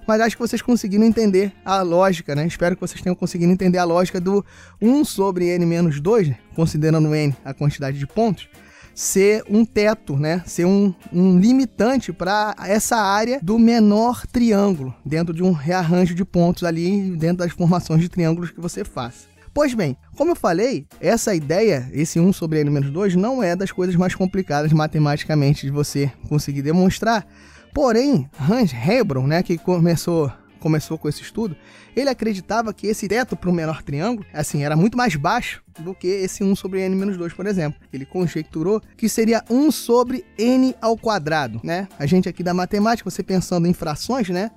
mas 0.07 0.21
acho 0.21 0.37
que 0.37 0.43
vocês 0.43 0.61
conseguiram 0.61 1.05
entender 1.05 1.53
a 1.65 1.81
lógica, 1.81 2.35
né? 2.35 2.47
Espero 2.47 2.75
que 2.75 2.81
vocês 2.81 3.01
tenham 3.01 3.15
conseguido 3.15 3.51
entender 3.51 3.79
a 3.79 3.85
lógica 3.85 4.21
do 4.21 4.45
1 4.81 5.05
sobre 5.05 5.47
n 5.47 5.65
menos 5.65 6.01
2, 6.01 6.33
considerando 6.55 7.15
n 7.15 7.35
a 7.45 7.55
quantidade 7.55 7.99
de 7.99 8.07
pontos, 8.07 8.49
ser 8.95 9.43
um 9.49 9.65
teto, 9.65 10.17
né? 10.17 10.43
Ser 10.47 10.67
um, 10.67 10.95
um 11.13 11.39
limitante 11.39 12.13
para 12.13 12.55
essa 12.61 12.97
área 12.97 13.41
do 13.43 13.59
menor 13.59 14.27
triângulo, 14.27 14.95
dentro 15.05 15.33
de 15.33 15.43
um 15.43 15.53
rearranjo 15.53 16.15
de 16.15 16.25
pontos 16.25 16.65
ali, 16.65 17.17
dentro 17.17 17.39
das 17.39 17.53
formações 17.53 18.01
de 18.01 18.09
triângulos 18.09 18.51
que 18.51 18.61
você 18.61 18.85
faça. 18.85 19.34
Pois 19.55 19.73
bem, 19.73 19.97
como 20.17 20.33
eu 20.33 20.37
falei, 20.37 20.85
essa 21.01 21.33
ideia, 21.33 21.89
esse 21.93 22.19
1 22.19 22.33
sobre 22.33 22.59
n 22.59 22.69
menos 22.69 22.91
2, 22.91 23.15
não 23.15 23.41
é 23.41 23.55
das 23.55 23.71
coisas 23.71 23.95
mais 23.95 24.13
complicadas 24.13 24.73
matematicamente 24.73 25.65
de 25.65 25.71
você 25.71 26.11
conseguir 26.29 26.61
demonstrar. 26.61 27.25
Porém, 27.73 28.29
Hans 28.51 28.73
Hebron, 28.73 29.29
né, 29.29 29.45
que 29.45 29.57
começou 29.57 30.31
começou 30.59 30.97
com 30.97 31.11
esse 31.11 31.21
estudo, 31.21 31.55
ele 31.95 32.09
acreditava 32.09 32.73
que 32.73 32.87
esse 32.87 33.07
teto 33.07 33.37
para 33.37 33.51
o 33.51 33.53
menor 33.53 33.83
triângulo, 33.83 34.27
assim, 34.33 34.65
era 34.65 34.75
muito 34.75 34.97
mais 34.97 35.15
baixo 35.15 35.63
do 35.79 35.95
que 35.95 36.07
esse 36.07 36.43
1 36.43 36.57
sobre 36.57 36.81
n 36.81 36.97
menos 36.97 37.19
2, 37.19 37.35
por 37.35 37.47
exemplo. 37.47 37.79
Ele 37.93 38.07
conjecturou 38.07 38.81
que 38.97 39.07
seria 39.07 39.45
1 39.51 39.71
sobre 39.71 40.25
n 40.39 40.75
ao 40.81 40.97
quadrado, 40.97 41.61
né? 41.63 41.87
A 41.99 42.07
gente 42.07 42.31
aqui 42.31 42.43
da 42.43 42.55
matemática, 42.55 43.09
você 43.09 43.23
pensando 43.23 43.69
em 43.69 43.75
frações, 43.75 44.31
né? 44.31 44.51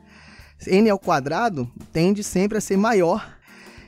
n 0.65 0.89
ao 0.89 0.97
quadrado 0.97 1.69
tende 1.91 2.23
sempre 2.23 2.57
a 2.57 2.61
ser 2.61 2.77
maior 2.77 3.36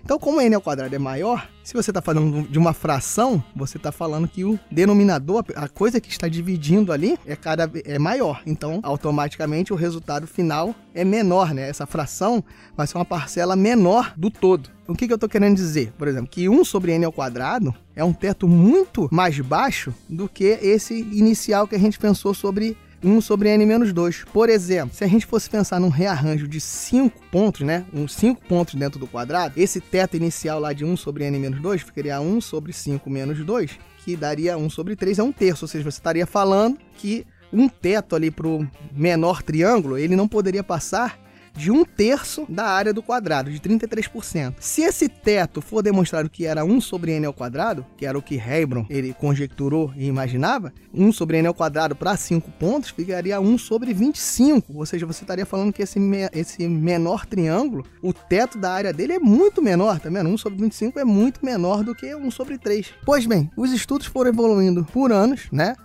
então, 0.09 0.17
como 0.17 0.41
n 0.41 0.55
ao 0.55 0.59
quadrado 0.59 0.95
é 0.95 0.97
maior, 0.97 1.47
se 1.63 1.75
você 1.75 1.91
está 1.91 2.01
falando 2.01 2.41
de 2.49 2.57
uma 2.57 2.73
fração, 2.73 3.43
você 3.55 3.77
está 3.77 3.91
falando 3.91 4.27
que 4.27 4.43
o 4.43 4.59
denominador, 4.71 5.45
a 5.55 5.67
coisa 5.67 6.01
que 6.01 6.09
está 6.09 6.27
dividindo 6.27 6.91
ali, 6.91 7.15
é, 7.27 7.35
cada, 7.35 7.69
é 7.85 7.99
maior. 7.99 8.41
Então, 8.43 8.79
automaticamente, 8.81 9.71
o 9.71 9.75
resultado 9.75 10.25
final 10.25 10.73
é 10.95 11.05
menor, 11.05 11.53
né? 11.53 11.69
Essa 11.69 11.85
fração 11.85 12.43
vai 12.75 12.87
ser 12.87 12.97
uma 12.97 13.05
parcela 13.05 13.55
menor 13.55 14.15
do 14.17 14.31
todo. 14.31 14.71
O 14.87 14.95
que, 14.95 15.05
que 15.05 15.13
eu 15.13 15.15
estou 15.15 15.29
querendo 15.29 15.55
dizer? 15.55 15.93
Por 15.95 16.07
exemplo, 16.07 16.27
que 16.27 16.49
1 16.49 16.65
sobre 16.65 16.91
n 16.93 17.05
ao 17.05 17.11
quadrado 17.11 17.71
é 17.95 18.03
um 18.03 18.11
teto 18.11 18.47
muito 18.47 19.07
mais 19.11 19.39
baixo 19.39 19.93
do 20.09 20.27
que 20.27 20.57
esse 20.59 20.99
inicial 20.99 21.67
que 21.67 21.75
a 21.75 21.79
gente 21.79 21.99
pensou 21.99 22.33
sobre 22.33 22.75
1 23.03 23.21
sobre 23.21 23.49
n 23.49 23.65
menos 23.65 23.93
2. 23.93 24.25
Por 24.33 24.49
exemplo, 24.49 24.95
se 24.95 25.03
a 25.03 25.07
gente 25.07 25.25
fosse 25.25 25.49
pensar 25.49 25.79
num 25.79 25.89
rearranjo 25.89 26.47
de 26.47 26.59
5 26.59 27.19
pontos, 27.31 27.61
né? 27.61 27.85
Uns 27.93 28.13
5 28.13 28.41
pontos 28.45 28.75
dentro 28.75 28.99
do 28.99 29.07
quadrado, 29.07 29.53
esse 29.57 29.79
teto 29.79 30.17
inicial 30.17 30.59
lá 30.59 30.73
de 30.73 30.83
1 30.83 30.97
sobre 30.97 31.25
n 31.25 31.39
menos 31.39 31.61
2 31.61 31.81
ficaria 31.81 32.19
1 32.19 32.41
sobre 32.41 32.73
5 32.73 33.09
menos 33.09 33.43
2, 33.43 33.71
que 34.03 34.15
daria 34.15 34.57
1 34.57 34.69
sobre 34.69 34.95
3, 34.95 35.19
é 35.19 35.23
um 35.23 35.31
terço. 35.31 35.65
Ou 35.65 35.69
seja, 35.69 35.83
você 35.83 35.97
estaria 35.97 36.27
falando 36.27 36.77
que 36.95 37.25
um 37.51 37.67
teto 37.67 38.15
ali 38.15 38.29
para 38.29 38.47
o 38.47 38.67
menor 38.91 39.41
triângulo, 39.41 39.97
ele 39.97 40.15
não 40.15 40.27
poderia 40.27 40.63
passar 40.63 41.19
de 41.59 41.69
um 41.69 41.83
terço 41.83 42.45
da 42.47 42.65
área 42.67 42.93
do 42.93 43.03
quadrado, 43.03 43.51
de 43.51 43.59
33%. 43.59 44.55
Se 44.61 44.81
esse 44.81 45.09
teto 45.09 45.61
for 45.61 45.83
demonstrado 45.83 46.29
que 46.29 46.45
era 46.45 46.63
1 46.63 46.79
sobre 46.79 47.11
n 47.11 47.25
ao 47.25 47.33
quadrado, 47.33 47.85
que 47.97 48.05
era 48.05 48.17
o 48.17 48.21
que 48.21 48.35
Hebron 48.35 48.85
ele 48.89 49.13
conjecturou 49.13 49.91
e 49.97 50.07
imaginava, 50.07 50.73
1 50.93 51.11
sobre 51.11 51.37
n 51.37 51.49
ao 51.49 51.53
quadrado 51.53 51.97
para 51.97 52.15
5 52.15 52.49
pontos 52.51 52.91
ficaria 52.91 53.41
1 53.41 53.57
sobre 53.57 53.93
25, 53.93 54.77
ou 54.77 54.85
seja, 54.85 55.05
você 55.05 55.23
estaria 55.23 55.45
falando 55.45 55.73
que 55.73 55.81
esse, 55.81 55.99
me 55.99 56.29
esse 56.31 56.65
menor 56.65 57.25
triângulo, 57.25 57.85
o 58.01 58.13
teto 58.13 58.57
da 58.57 58.71
área 58.71 58.93
dele 58.93 59.13
é 59.13 59.19
muito 59.19 59.61
menor, 59.61 59.99
tá 59.99 60.09
vendo? 60.09 60.29
1 60.29 60.37
sobre 60.37 60.59
25 60.59 60.97
é 60.97 61.03
muito 61.03 61.45
menor 61.45 61.83
do 61.83 61.93
que 61.93 62.15
1 62.15 62.31
sobre 62.31 62.57
3. 62.57 62.93
Pois 63.05 63.25
bem, 63.25 63.51
os 63.57 63.73
estudos 63.73 64.07
foram 64.07 64.29
evoluindo 64.29 64.85
por 64.85 65.11
anos, 65.11 65.49
né? 65.51 65.75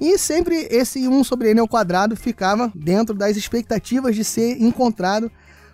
E 0.00 0.16
sempre 0.16 0.66
esse 0.70 1.06
1 1.06 1.24
sobre 1.24 1.50
n 1.50 1.60
ao 1.60 1.68
quadrado 1.68 2.16
ficava 2.16 2.72
dentro 2.74 3.14
das 3.14 3.36
expectativas 3.36 4.16
de 4.16 4.24
ser 4.24 4.60
encontrado. 4.60 5.30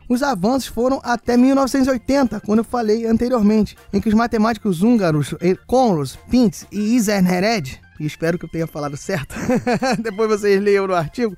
Os 0.08 0.22
avanços 0.22 0.68
foram 0.68 1.00
até 1.04 1.36
1980, 1.36 2.40
quando 2.40 2.60
eu 2.60 2.64
falei 2.64 3.06
anteriormente, 3.06 3.76
em 3.92 4.00
que 4.00 4.08
os 4.08 4.14
matemáticos 4.14 4.82
húngaros 4.82 5.34
Conros, 5.66 6.16
Pintz 6.30 6.66
e 6.70 6.96
Izernered, 6.96 7.80
e 7.98 8.06
espero 8.06 8.38
que 8.38 8.44
eu 8.44 8.50
tenha 8.50 8.66
falado 8.66 8.96
certo, 8.96 9.34
depois 10.00 10.28
vocês 10.28 10.60
leiam 10.60 10.86
no 10.86 10.94
artigo, 10.94 11.36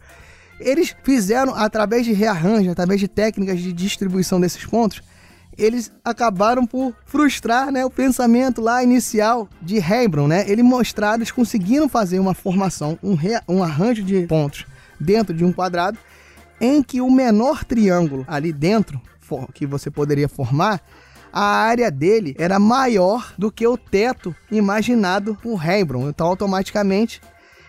eles 0.60 0.94
fizeram, 1.02 1.54
através 1.54 2.04
de 2.04 2.12
rearranjo, 2.12 2.70
através 2.70 3.00
de 3.00 3.08
técnicas 3.08 3.60
de 3.60 3.72
distribuição 3.72 4.40
desses 4.40 4.64
pontos, 4.66 5.02
eles 5.58 5.90
acabaram 6.04 6.64
por 6.64 6.94
frustrar 7.04 7.72
né, 7.72 7.84
o 7.84 7.90
pensamento 7.90 8.60
lá 8.60 8.82
inicial 8.82 9.48
de 9.60 9.76
Hebron. 9.76 10.28
Né? 10.28 10.48
Eles 10.48 10.64
mostraram, 10.64 11.16
eles 11.16 11.32
conseguiram 11.32 11.88
fazer 11.88 12.20
uma 12.20 12.32
formação, 12.32 12.98
um, 13.02 13.14
re, 13.14 13.40
um 13.48 13.62
arranjo 13.62 14.02
de 14.02 14.26
pontos 14.26 14.64
dentro 15.00 15.34
de 15.34 15.44
um 15.44 15.52
quadrado, 15.52 15.98
em 16.60 16.82
que 16.82 17.00
o 17.00 17.10
menor 17.10 17.64
triângulo 17.64 18.24
ali 18.28 18.52
dentro 18.52 19.00
que 19.52 19.66
você 19.66 19.90
poderia 19.90 20.28
formar, 20.28 20.80
a 21.32 21.44
área 21.44 21.90
dele 21.90 22.34
era 22.38 22.58
maior 22.58 23.34
do 23.36 23.52
que 23.52 23.66
o 23.66 23.76
teto 23.76 24.34
imaginado 24.50 25.36
por 25.42 25.62
Hebron. 25.62 26.08
Então, 26.08 26.26
automaticamente, 26.26 27.20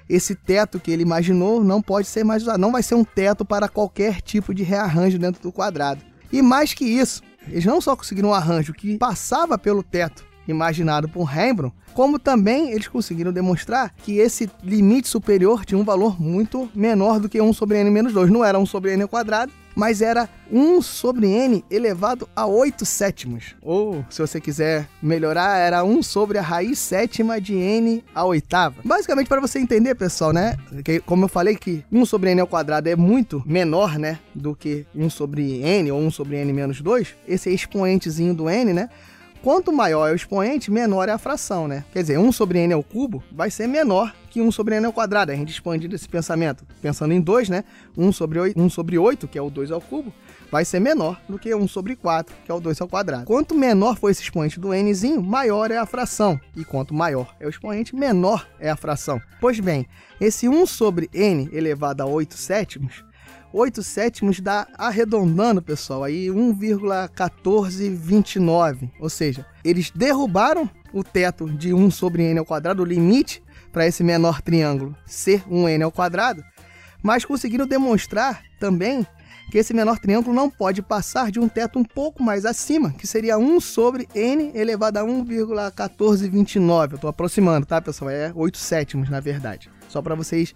esse 0.09 0.33
teto 0.33 0.79
que 0.79 0.89
ele 0.89 1.03
imaginou 1.03 1.63
não 1.63 1.81
pode 1.81 2.07
ser 2.07 2.23
mais 2.23 2.43
usado. 2.43 2.59
Não 2.59 2.71
vai 2.71 2.81
ser 2.81 2.95
um 2.95 3.03
teto 3.03 3.43
para 3.43 3.67
qualquer 3.67 4.21
tipo 4.21 4.53
de 4.53 4.63
rearranjo 4.63 5.19
dentro 5.19 5.41
do 5.41 5.51
quadrado. 5.51 6.01
E 6.31 6.41
mais 6.41 6.73
que 6.73 6.85
isso, 6.85 7.21
eles 7.51 7.65
não 7.65 7.81
só 7.81 7.95
conseguiram 7.95 8.29
um 8.29 8.33
arranjo 8.33 8.73
que 8.73 8.97
passava 8.97 9.57
pelo 9.57 9.83
teto 9.83 10.29
imaginado 10.47 11.07
por 11.07 11.23
Rembrandt, 11.23 11.75
como 11.93 12.17
também 12.17 12.71
eles 12.71 12.87
conseguiram 12.87 13.31
demonstrar 13.31 13.93
que 14.03 14.17
esse 14.17 14.49
limite 14.63 15.07
superior 15.07 15.65
tinha 15.65 15.77
um 15.77 15.83
valor 15.83 16.19
muito 16.19 16.69
menor 16.73 17.19
do 17.19 17.29
que 17.29 17.41
1 17.41 17.53
sobre 17.53 17.77
n 17.77 17.89
menos 17.91 18.13
2. 18.13 18.31
Não 18.31 18.43
era 18.43 18.57
1 18.57 18.65
sobre 18.65 18.93
n 18.93 19.03
ao 19.03 19.09
quadrado, 19.09 19.51
mas 19.79 20.01
era 20.01 20.27
1 20.51 20.81
sobre 20.81 21.25
n 21.27 21.63
elevado 21.71 22.27
a 22.35 22.45
8 22.45 22.85
sétimos. 22.85 23.55
Ou, 23.61 24.03
se 24.09 24.19
você 24.19 24.41
quiser 24.41 24.85
melhorar, 25.01 25.57
era 25.57 25.85
1 25.85 26.03
sobre 26.03 26.37
a 26.37 26.41
raiz 26.41 26.77
sétima 26.77 27.39
de 27.39 27.55
n 27.55 28.03
a 28.13 28.25
oitava. 28.25 28.75
Basicamente, 28.83 29.29
para 29.29 29.39
você 29.39 29.57
entender, 29.57 29.95
pessoal, 29.95 30.33
né? 30.33 30.57
Que, 30.83 30.99
como 30.99 31.23
eu 31.23 31.29
falei 31.29 31.55
que 31.55 31.85
1 31.89 32.05
sobre 32.05 32.31
n 32.31 32.41
ao 32.41 32.47
quadrado 32.47 32.89
é 32.89 32.95
muito 32.95 33.41
menor, 33.45 33.97
né? 33.97 34.19
Do 34.35 34.53
que 34.53 34.85
1 34.93 35.09
sobre 35.09 35.61
n 35.61 35.89
ou 35.93 35.99
1 36.01 36.11
sobre 36.11 36.35
n 36.35 36.51
menos 36.51 36.81
2. 36.81 37.15
Esse 37.25 37.49
expoentezinho 37.49 38.33
do 38.33 38.49
n, 38.49 38.73
né? 38.73 38.89
Quanto 39.41 39.71
maior 39.71 40.09
é 40.09 40.11
o 40.11 40.15
expoente, 40.15 40.69
menor 40.69 41.07
é 41.07 41.13
a 41.13 41.17
fração, 41.17 41.65
né? 41.65 41.85
Quer 41.93 42.01
dizer, 42.01 42.19
1 42.19 42.29
sobre 42.33 42.59
n 42.59 42.73
ao 42.73 42.83
cubo 42.83 43.23
vai 43.31 43.49
ser 43.49 43.67
menor 43.67 44.13
que 44.29 44.41
1 44.41 44.51
sobre 44.51 44.75
n 44.75 44.85
ao 44.85 44.91
quadrado. 44.91 45.31
A 45.31 45.35
gente 45.35 45.49
expandindo 45.49 45.95
esse 45.95 46.09
pensamento, 46.09 46.65
pensando 46.81 47.13
em 47.13 47.21
2, 47.21 47.47
né? 47.47 47.63
1 47.97 48.11
sobre 48.11 48.37
8, 48.37 48.59
1 48.59 48.69
sobre 48.69 48.97
8, 48.97 49.29
que 49.29 49.37
é 49.37 49.41
o 49.41 49.49
2 49.49 49.71
ao 49.71 49.79
cubo, 49.79 50.13
vai 50.51 50.65
ser 50.65 50.81
menor 50.81 51.21
do 51.29 51.39
que 51.39 51.55
1 51.55 51.67
sobre 51.69 51.95
4, 51.95 52.35
que 52.45 52.51
é 52.51 52.53
o 52.53 52.59
2 52.59 52.81
ao 52.81 52.87
quadrado. 52.89 53.23
Quanto 53.23 53.55
menor 53.55 53.97
for 53.97 54.09
esse 54.09 54.21
expoente 54.21 54.59
do 54.59 54.73
nzinho, 54.73 55.23
maior 55.23 55.71
é 55.71 55.77
a 55.77 55.85
fração. 55.85 56.37
E 56.53 56.65
quanto 56.65 56.93
maior 56.93 57.33
é 57.39 57.45
o 57.45 57.49
expoente, 57.49 57.95
menor 57.95 58.45
é 58.59 58.69
a 58.69 58.75
fração. 58.75 59.21
Pois 59.39 59.57
bem, 59.61 59.87
esse 60.19 60.49
1 60.49 60.65
sobre 60.65 61.09
n 61.13 61.49
elevado 61.53 62.03
a 62.03 62.05
8 62.05 62.35
sétimos 62.35 63.05
8 63.51 63.81
sétimos 63.81 64.39
dá 64.39 64.67
arredondando, 64.77 65.59
pessoal, 65.61 66.03
aí 66.03 66.27
1,1429. 66.27 68.91
Ou 68.99 69.09
seja, 69.09 69.43
eles 69.63 69.89
derrubaram 69.91 70.69
o 70.93 71.03
teto 71.03 71.49
de 71.49 71.73
1 71.73 71.89
sobre 71.91 72.23
n 72.23 72.39
ao 72.39 72.45
quadrado, 72.45 72.83
o 72.83 72.85
limite 72.85 73.43
para 73.71 73.87
esse 73.87 74.03
menor 74.03 74.41
triângulo 74.41 74.95
ser 75.05 75.43
1n 75.47 75.83
ao 75.83 75.91
quadrado, 75.91 76.43
mas 77.01 77.25
conseguiram 77.25 77.67
demonstrar 77.67 78.41
também 78.59 79.05
que 79.49 79.57
esse 79.57 79.73
menor 79.73 79.97
triângulo 79.97 80.35
não 80.35 80.49
pode 80.49 80.81
passar 80.81 81.31
de 81.31 81.39
um 81.39 81.47
teto 81.47 81.79
um 81.79 81.83
pouco 81.83 82.21
mais 82.21 82.45
acima, 82.45 82.91
que 82.91 83.07
seria 83.07 83.37
1 83.37 83.59
sobre 83.59 84.07
n 84.13 84.51
elevado 84.53 84.97
a 84.97 85.03
1,1429. 85.03 86.91
Eu 86.91 86.95
estou 86.95 87.09
aproximando, 87.09 87.65
tá, 87.65 87.81
pessoal? 87.81 88.11
É 88.11 88.31
8 88.35 88.57
sétimos, 88.57 89.09
na 89.09 89.19
verdade. 89.19 89.71
Só 89.87 90.03
para 90.03 90.13
vocês 90.13 90.53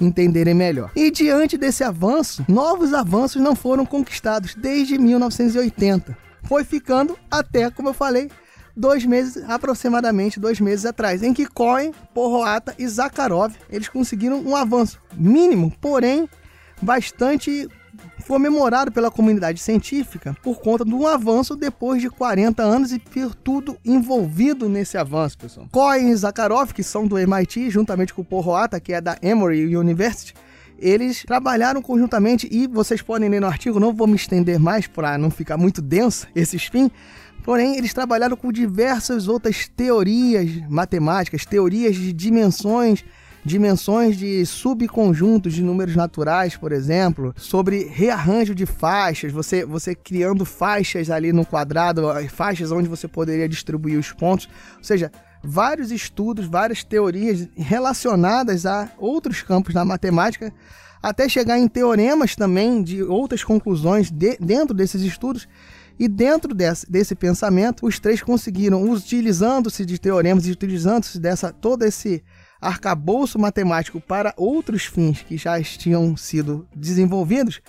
entenderem 0.00 0.54
melhor. 0.54 0.90
E 0.96 1.10
diante 1.10 1.56
desse 1.56 1.84
avanço, 1.84 2.44
novos 2.48 2.92
avanços 2.92 3.40
não 3.40 3.54
foram 3.54 3.86
conquistados 3.86 4.54
desde 4.54 4.98
1980. 4.98 6.16
Foi 6.44 6.64
ficando 6.64 7.16
até, 7.30 7.70
como 7.70 7.88
eu 7.88 7.94
falei, 7.94 8.30
dois 8.76 9.04
meses, 9.04 9.42
aproximadamente 9.48 10.40
dois 10.40 10.60
meses 10.60 10.84
atrás, 10.84 11.22
em 11.22 11.32
que 11.32 11.46
Cohen, 11.46 11.92
Porroata 12.12 12.74
e 12.78 12.86
Zakharov 12.86 13.54
eles 13.70 13.88
conseguiram 13.88 14.40
um 14.40 14.56
avanço 14.56 15.00
mínimo, 15.14 15.72
porém 15.80 16.28
bastante 16.82 17.68
comemorado 18.26 18.90
pela 18.90 19.10
comunidade 19.10 19.60
científica 19.60 20.36
por 20.42 20.60
conta 20.60 20.84
de 20.84 20.94
um 20.94 21.06
avanço 21.06 21.54
depois 21.54 22.00
de 22.00 22.10
40 22.10 22.62
anos 22.62 22.92
e 22.92 22.98
por 22.98 23.34
tudo 23.34 23.76
envolvido 23.84 24.68
nesse 24.68 24.96
avanço, 24.96 25.38
pessoal. 25.38 25.68
Cohen 25.70 26.10
e 26.10 26.16
Zakharov, 26.16 26.72
que 26.72 26.82
são 26.82 27.06
do 27.06 27.18
MIT, 27.18 27.70
juntamente 27.70 28.14
com 28.14 28.22
o 28.22 28.24
Porroata, 28.24 28.80
que 28.80 28.92
é 28.92 29.00
da 29.00 29.16
Emory 29.22 29.76
University, 29.76 30.34
eles 30.78 31.22
trabalharam 31.24 31.80
conjuntamente 31.80 32.48
e 32.50 32.66
vocês 32.66 33.00
podem 33.00 33.28
ler 33.28 33.40
no 33.40 33.46
artigo, 33.46 33.78
não 33.78 33.92
vou 33.92 34.06
me 34.06 34.16
estender 34.16 34.58
mais 34.58 34.86
para 34.86 35.16
não 35.16 35.30
ficar 35.30 35.56
muito 35.56 35.80
denso 35.80 36.26
esse 36.34 36.56
spin, 36.56 36.90
Porém, 37.44 37.76
eles 37.76 37.92
trabalharam 37.92 38.36
com 38.36 38.50
diversas 38.50 39.28
outras 39.28 39.68
teorias 39.68 40.50
matemáticas, 40.66 41.44
teorias 41.44 41.94
de 41.94 42.10
dimensões, 42.10 43.04
dimensões 43.44 44.16
de 44.16 44.44
subconjuntos 44.46 45.52
de 45.52 45.62
números 45.62 45.94
naturais, 45.94 46.56
por 46.56 46.72
exemplo, 46.72 47.34
sobre 47.36 47.84
rearranjo 47.84 48.54
de 48.54 48.64
faixas, 48.64 49.30
você, 49.30 49.64
você 49.66 49.94
criando 49.94 50.44
faixas 50.44 51.10
ali 51.10 51.32
no 51.32 51.44
quadrado, 51.44 52.02
faixas 52.30 52.72
onde 52.72 52.88
você 52.88 53.06
poderia 53.06 53.48
distribuir 53.48 53.98
os 53.98 54.12
pontos. 54.12 54.48
Ou 54.78 54.84
seja, 54.84 55.12
vários 55.42 55.92
estudos, 55.92 56.46
várias 56.46 56.82
teorias 56.82 57.46
relacionadas 57.54 58.64
a 58.64 58.90
outros 58.96 59.42
campos 59.42 59.74
da 59.74 59.84
matemática, 59.84 60.50
até 61.02 61.28
chegar 61.28 61.58
em 61.58 61.68
teoremas 61.68 62.34
também 62.34 62.82
de 62.82 63.02
outras 63.02 63.44
conclusões 63.44 64.10
de, 64.10 64.38
dentro 64.38 64.74
desses 64.74 65.02
estudos 65.02 65.46
e 65.98 66.08
dentro 66.08 66.54
desse, 66.54 66.90
desse 66.90 67.14
pensamento, 67.14 67.86
os 67.86 68.00
três 68.00 68.22
conseguiram, 68.22 68.90
utilizando-se 68.90 69.84
de 69.84 69.98
teoremas 69.98 70.46
e 70.46 70.50
utilizando-se 70.50 71.20
dessa 71.20 71.52
todo 71.52 71.84
esse 71.84 72.24
arcabouço 72.64 73.38
matemático 73.38 74.00
para 74.00 74.34
outros 74.36 74.84
fins 74.84 75.22
que 75.22 75.36
já 75.36 75.60
tinham 75.62 76.16
sido 76.16 76.66
desenvolvidos, 76.74 77.60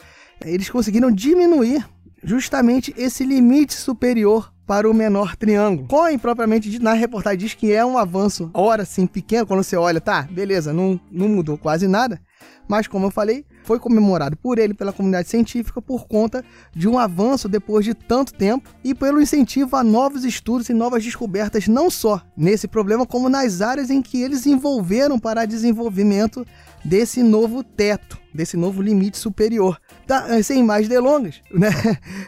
eles 0.43 0.69
conseguiram 0.69 1.11
diminuir 1.11 1.85
justamente 2.23 2.93
esse 2.97 3.23
limite 3.23 3.73
superior 3.73 4.51
para 4.65 4.89
o 4.89 4.93
menor 4.93 5.35
triângulo. 5.35 5.87
Cohen, 5.87 6.17
propriamente 6.17 6.79
na 6.79 6.93
reportagem, 6.93 7.37
diz 7.39 7.53
que 7.53 7.71
é 7.71 7.85
um 7.85 7.97
avanço, 7.97 8.49
ora 8.53 8.83
sim, 8.83 9.05
pequeno, 9.05 9.45
quando 9.45 9.63
você 9.63 9.75
olha, 9.75 10.01
tá, 10.01 10.23
beleza, 10.23 10.73
não, 10.73 10.99
não 11.11 11.29
mudou 11.29 11.57
quase 11.57 11.87
nada, 11.87 12.19
mas 12.67 12.87
como 12.87 13.07
eu 13.07 13.11
falei, 13.11 13.45
foi 13.63 13.79
comemorado 13.79 14.37
por 14.37 14.57
ele 14.57 14.73
pela 14.73 14.93
comunidade 14.93 15.29
científica 15.29 15.81
por 15.81 16.07
conta 16.07 16.43
de 16.75 16.87
um 16.87 16.97
avanço 16.97 17.47
depois 17.47 17.85
de 17.85 17.93
tanto 17.93 18.33
tempo 18.33 18.69
e 18.83 18.93
pelo 18.93 19.21
incentivo 19.21 19.75
a 19.75 19.83
novos 19.83 20.23
estudos 20.23 20.69
e 20.69 20.73
novas 20.73 21.03
descobertas, 21.03 21.67
não 21.67 21.89
só 21.89 22.21
nesse 22.35 22.67
problema, 22.67 23.05
como 23.05 23.29
nas 23.29 23.61
áreas 23.61 23.89
em 23.89 24.01
que 24.01 24.21
eles 24.21 24.45
envolveram 24.45 25.19
para 25.19 25.45
desenvolvimento 25.45 26.45
desse 26.85 27.23
novo 27.23 27.63
teto, 27.63 28.17
desse 28.33 28.55
novo 28.55 28.81
limite 28.81 29.17
superior. 29.17 29.81
Tá, 30.05 30.27
eh, 30.29 30.43
sem 30.43 30.63
mais 30.63 30.87
delongas, 30.87 31.41
né? 31.51 31.69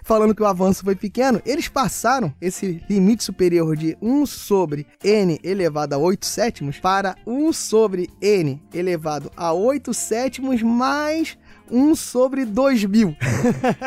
Falando 0.04 0.34
que 0.34 0.42
o 0.42 0.48
avanço 0.48 0.84
foi 0.84 0.96
pequeno, 0.96 1.40
eles 1.46 1.68
passaram 1.68 2.34
esse 2.42 2.84
limite 2.90 3.24
superior 3.24 3.78
de 3.78 3.96
1 4.02 4.26
sobre 4.26 4.88
n 5.04 5.40
elevado 5.44 5.94
a 5.94 5.98
8 5.98 6.26
sétimos 6.26 6.80
para 6.80 7.16
1 7.26 7.54
sobre 7.54 8.10
n 8.20 8.62
elevado 8.74 9.32
a 9.38 9.54
8 9.54 9.94
sétimos 9.94 10.64
mais 10.64 11.38
1 11.72 11.96
sobre 11.96 12.46
2000. 12.46 13.16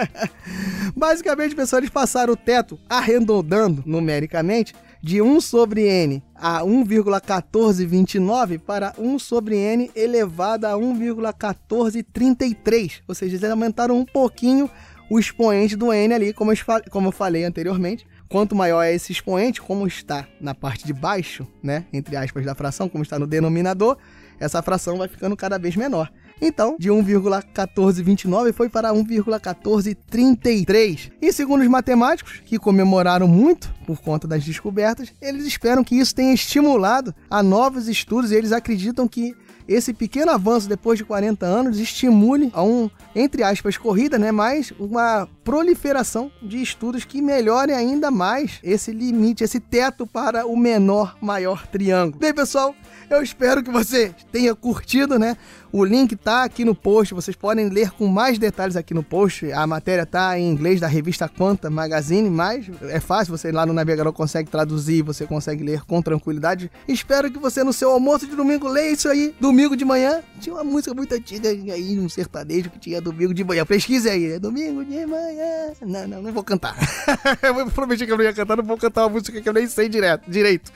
Basicamente, 0.96 1.54
pessoal, 1.54 1.80
eles 1.80 1.90
passaram 1.90 2.32
o 2.32 2.36
teto 2.36 2.80
arredondando 2.88 3.84
numericamente 3.86 4.74
de 5.02 5.22
1 5.22 5.40
sobre 5.40 5.86
n 5.86 6.22
a 6.34 6.60
1,1429 6.60 8.58
para 8.58 8.92
1 8.98 9.18
sobre 9.18 9.56
n 9.56 9.90
elevado 9.94 10.66
a 10.66 10.72
1,1433. 10.72 13.00
Ou 13.08 13.14
seja, 13.14 13.36
eles 13.36 13.50
aumentaram 13.50 13.98
um 13.98 14.04
pouquinho 14.04 14.68
o 15.10 15.18
expoente 15.18 15.74
do 15.74 15.92
n 15.92 16.14
ali, 16.14 16.32
como 16.32 16.52
eu, 16.52 16.56
como 16.90 17.08
eu 17.08 17.12
falei 17.12 17.44
anteriormente. 17.44 18.06
Quanto 18.28 18.54
maior 18.54 18.84
é 18.84 18.94
esse 18.94 19.10
expoente, 19.10 19.60
como 19.60 19.88
está 19.88 20.28
na 20.40 20.54
parte 20.54 20.86
de 20.86 20.92
baixo, 20.92 21.44
né, 21.60 21.84
entre 21.92 22.16
aspas, 22.16 22.44
da 22.44 22.54
fração, 22.54 22.88
como 22.88 23.02
está 23.02 23.18
no 23.18 23.26
denominador, 23.26 23.96
essa 24.38 24.62
fração 24.62 24.98
vai 24.98 25.08
ficando 25.08 25.36
cada 25.36 25.58
vez 25.58 25.74
menor. 25.74 26.08
Então, 26.40 26.76
de 26.78 26.88
1,1429 26.88 28.52
foi 28.52 28.68
para 28.68 28.92
1,1433. 28.92 31.10
E 31.20 31.32
segundo 31.32 31.62
os 31.62 31.68
matemáticos, 31.68 32.40
que 32.44 32.58
comemoraram 32.58 33.28
muito 33.28 33.72
por 33.86 34.00
conta 34.00 34.26
das 34.26 34.44
descobertas, 34.44 35.12
eles 35.20 35.44
esperam 35.44 35.84
que 35.84 35.96
isso 35.96 36.14
tenha 36.14 36.32
estimulado 36.32 37.14
a 37.28 37.42
novos 37.42 37.88
estudos 37.88 38.32
e 38.32 38.36
eles 38.36 38.52
acreditam 38.52 39.06
que 39.06 39.36
esse 39.70 39.94
pequeno 39.94 40.32
avanço 40.32 40.68
depois 40.68 40.98
de 40.98 41.04
40 41.04 41.46
anos 41.46 41.78
estimule 41.78 42.50
a 42.52 42.60
um, 42.60 42.90
entre 43.14 43.44
aspas, 43.44 43.76
corrida, 43.76 44.18
né, 44.18 44.32
mas 44.32 44.72
uma 44.80 45.28
proliferação 45.44 46.28
de 46.42 46.60
estudos 46.60 47.04
que 47.04 47.22
melhorem 47.22 47.76
ainda 47.76 48.10
mais 48.10 48.58
esse 48.64 48.90
limite, 48.90 49.44
esse 49.44 49.60
teto 49.60 50.08
para 50.08 50.44
o 50.44 50.56
menor 50.56 51.16
maior 51.20 51.68
triângulo. 51.68 52.18
Bem, 52.18 52.34
pessoal, 52.34 52.74
eu 53.08 53.22
espero 53.22 53.62
que 53.62 53.70
você 53.70 54.12
tenha 54.32 54.56
curtido, 54.56 55.20
né? 55.20 55.36
O 55.72 55.84
link 55.84 56.16
tá 56.16 56.42
aqui 56.42 56.64
no 56.64 56.74
post, 56.74 57.14
vocês 57.14 57.36
podem 57.36 57.68
ler 57.68 57.92
com 57.92 58.08
mais 58.08 58.40
detalhes 58.40 58.74
aqui 58.74 58.92
no 58.92 59.04
post. 59.04 59.52
A 59.52 59.64
matéria 59.68 60.04
tá 60.04 60.36
em 60.36 60.50
inglês 60.50 60.80
da 60.80 60.88
revista 60.88 61.28
Quanta 61.28 61.70
Magazine, 61.70 62.28
mas 62.28 62.68
é 62.88 62.98
fácil, 62.98 63.36
você 63.36 63.52
lá 63.52 63.64
no 63.64 63.72
navegador 63.72 64.12
consegue 64.12 64.50
traduzir, 64.50 65.02
você 65.02 65.26
consegue 65.26 65.62
ler 65.62 65.82
com 65.82 66.02
tranquilidade. 66.02 66.68
Espero 66.88 67.30
que 67.30 67.38
você 67.38 67.62
no 67.62 67.72
seu 67.72 67.92
almoço 67.92 68.26
de 68.26 68.34
domingo 68.34 68.66
leia 68.66 68.90
isso 68.90 69.08
aí. 69.08 69.32
Domingo 69.38 69.76
de 69.76 69.84
manhã, 69.84 70.20
tinha 70.40 70.56
uma 70.56 70.64
música 70.64 70.92
muito 70.92 71.14
antiga 71.14 71.48
aí, 71.48 72.00
um 72.00 72.08
sertanejo 72.08 72.68
que 72.70 72.80
tinha 72.80 73.00
domingo 73.00 73.32
de 73.32 73.44
manhã. 73.44 73.64
Pesquise 73.64 74.10
aí, 74.10 74.32
é 74.32 74.38
domingo 74.40 74.84
de 74.84 75.06
manhã. 75.06 75.72
Não, 75.82 76.08
não, 76.08 76.22
não 76.22 76.32
vou 76.32 76.42
cantar. 76.42 76.76
eu 77.42 77.70
prometi 77.70 78.06
que 78.06 78.12
eu 78.12 78.16
não 78.16 78.24
ia 78.24 78.32
cantar, 78.32 78.56
não 78.56 78.64
vou 78.64 78.76
cantar 78.76 79.02
uma 79.02 79.10
música 79.10 79.40
que 79.40 79.48
eu 79.48 79.52
nem 79.52 79.68
sei 79.68 79.88
direto, 79.88 80.28
direito. 80.28 80.72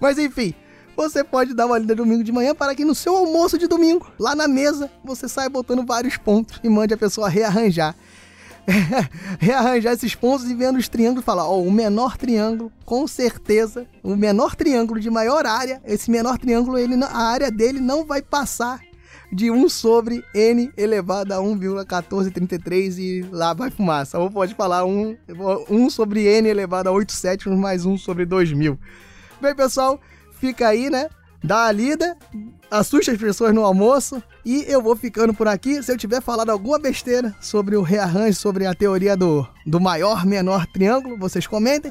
Mas 0.00 0.18
enfim, 0.18 0.52
você 0.96 1.24
pode 1.24 1.54
dar 1.54 1.66
uma 1.66 1.78
lida 1.78 1.94
domingo 1.94 2.24
de 2.24 2.32
manhã 2.32 2.54
para 2.54 2.74
que 2.74 2.84
no 2.84 2.94
seu 2.94 3.16
almoço 3.16 3.58
de 3.58 3.66
domingo, 3.66 4.10
lá 4.18 4.34
na 4.34 4.48
mesa, 4.48 4.90
você 5.04 5.28
saia 5.28 5.48
botando 5.48 5.84
vários 5.84 6.16
pontos 6.16 6.60
e 6.62 6.68
mande 6.68 6.94
a 6.94 6.96
pessoa 6.96 7.28
rearranjar. 7.28 7.94
rearranjar 9.38 9.92
esses 9.92 10.14
pontos 10.14 10.48
e 10.48 10.54
vendo 10.54 10.78
os 10.78 10.88
triângulos 10.88 11.22
e 11.22 11.24
falar, 11.24 11.46
ó, 11.46 11.56
oh, 11.56 11.64
o 11.64 11.72
menor 11.72 12.16
triângulo, 12.16 12.72
com 12.84 13.06
certeza, 13.06 13.86
o 14.02 14.16
menor 14.16 14.54
triângulo 14.54 15.00
de 15.00 15.10
maior 15.10 15.46
área, 15.46 15.82
esse 15.84 16.10
menor 16.10 16.38
triângulo, 16.38 16.78
ele, 16.78 16.94
a 17.04 17.18
área 17.18 17.50
dele 17.50 17.80
não 17.80 18.04
vai 18.04 18.22
passar 18.22 18.80
de 19.32 19.50
1 19.50 19.68
sobre 19.68 20.24
n 20.32 20.72
elevado 20.76 21.32
a 21.32 21.38
1,1433 21.38 22.98
e 22.98 23.22
lá 23.32 23.52
vai 23.52 23.70
fumaça. 23.70 24.18
Ou 24.18 24.30
pode 24.30 24.54
falar 24.54 24.84
1, 24.84 25.16
1 25.68 25.90
sobre 25.90 26.24
n 26.24 26.48
elevado 26.48 26.88
a 26.88 26.92
8 26.92 27.12
sétimos 27.12 27.58
mais 27.58 27.84
1 27.84 27.98
sobre 27.98 28.24
2000. 28.24 28.78
Bem, 29.40 29.54
pessoal, 29.54 30.00
fica 30.44 30.68
aí, 30.68 30.90
né? 30.90 31.08
Dá 31.42 31.66
a 31.66 31.72
lida, 31.72 32.18
assusta 32.70 33.12
as 33.12 33.18
pessoas 33.18 33.54
no 33.54 33.64
almoço 33.64 34.22
e 34.44 34.62
eu 34.68 34.82
vou 34.82 34.94
ficando 34.94 35.32
por 35.32 35.48
aqui. 35.48 35.82
Se 35.82 35.90
eu 35.90 35.96
tiver 35.96 36.20
falado 36.20 36.50
alguma 36.50 36.78
besteira 36.78 37.34
sobre 37.40 37.76
o 37.76 37.82
rearranjo, 37.82 38.38
sobre 38.38 38.66
a 38.66 38.74
teoria 38.74 39.16
do, 39.16 39.46
do 39.64 39.80
maior 39.80 40.26
menor 40.26 40.66
triângulo, 40.66 41.16
vocês 41.16 41.46
comentem. 41.46 41.90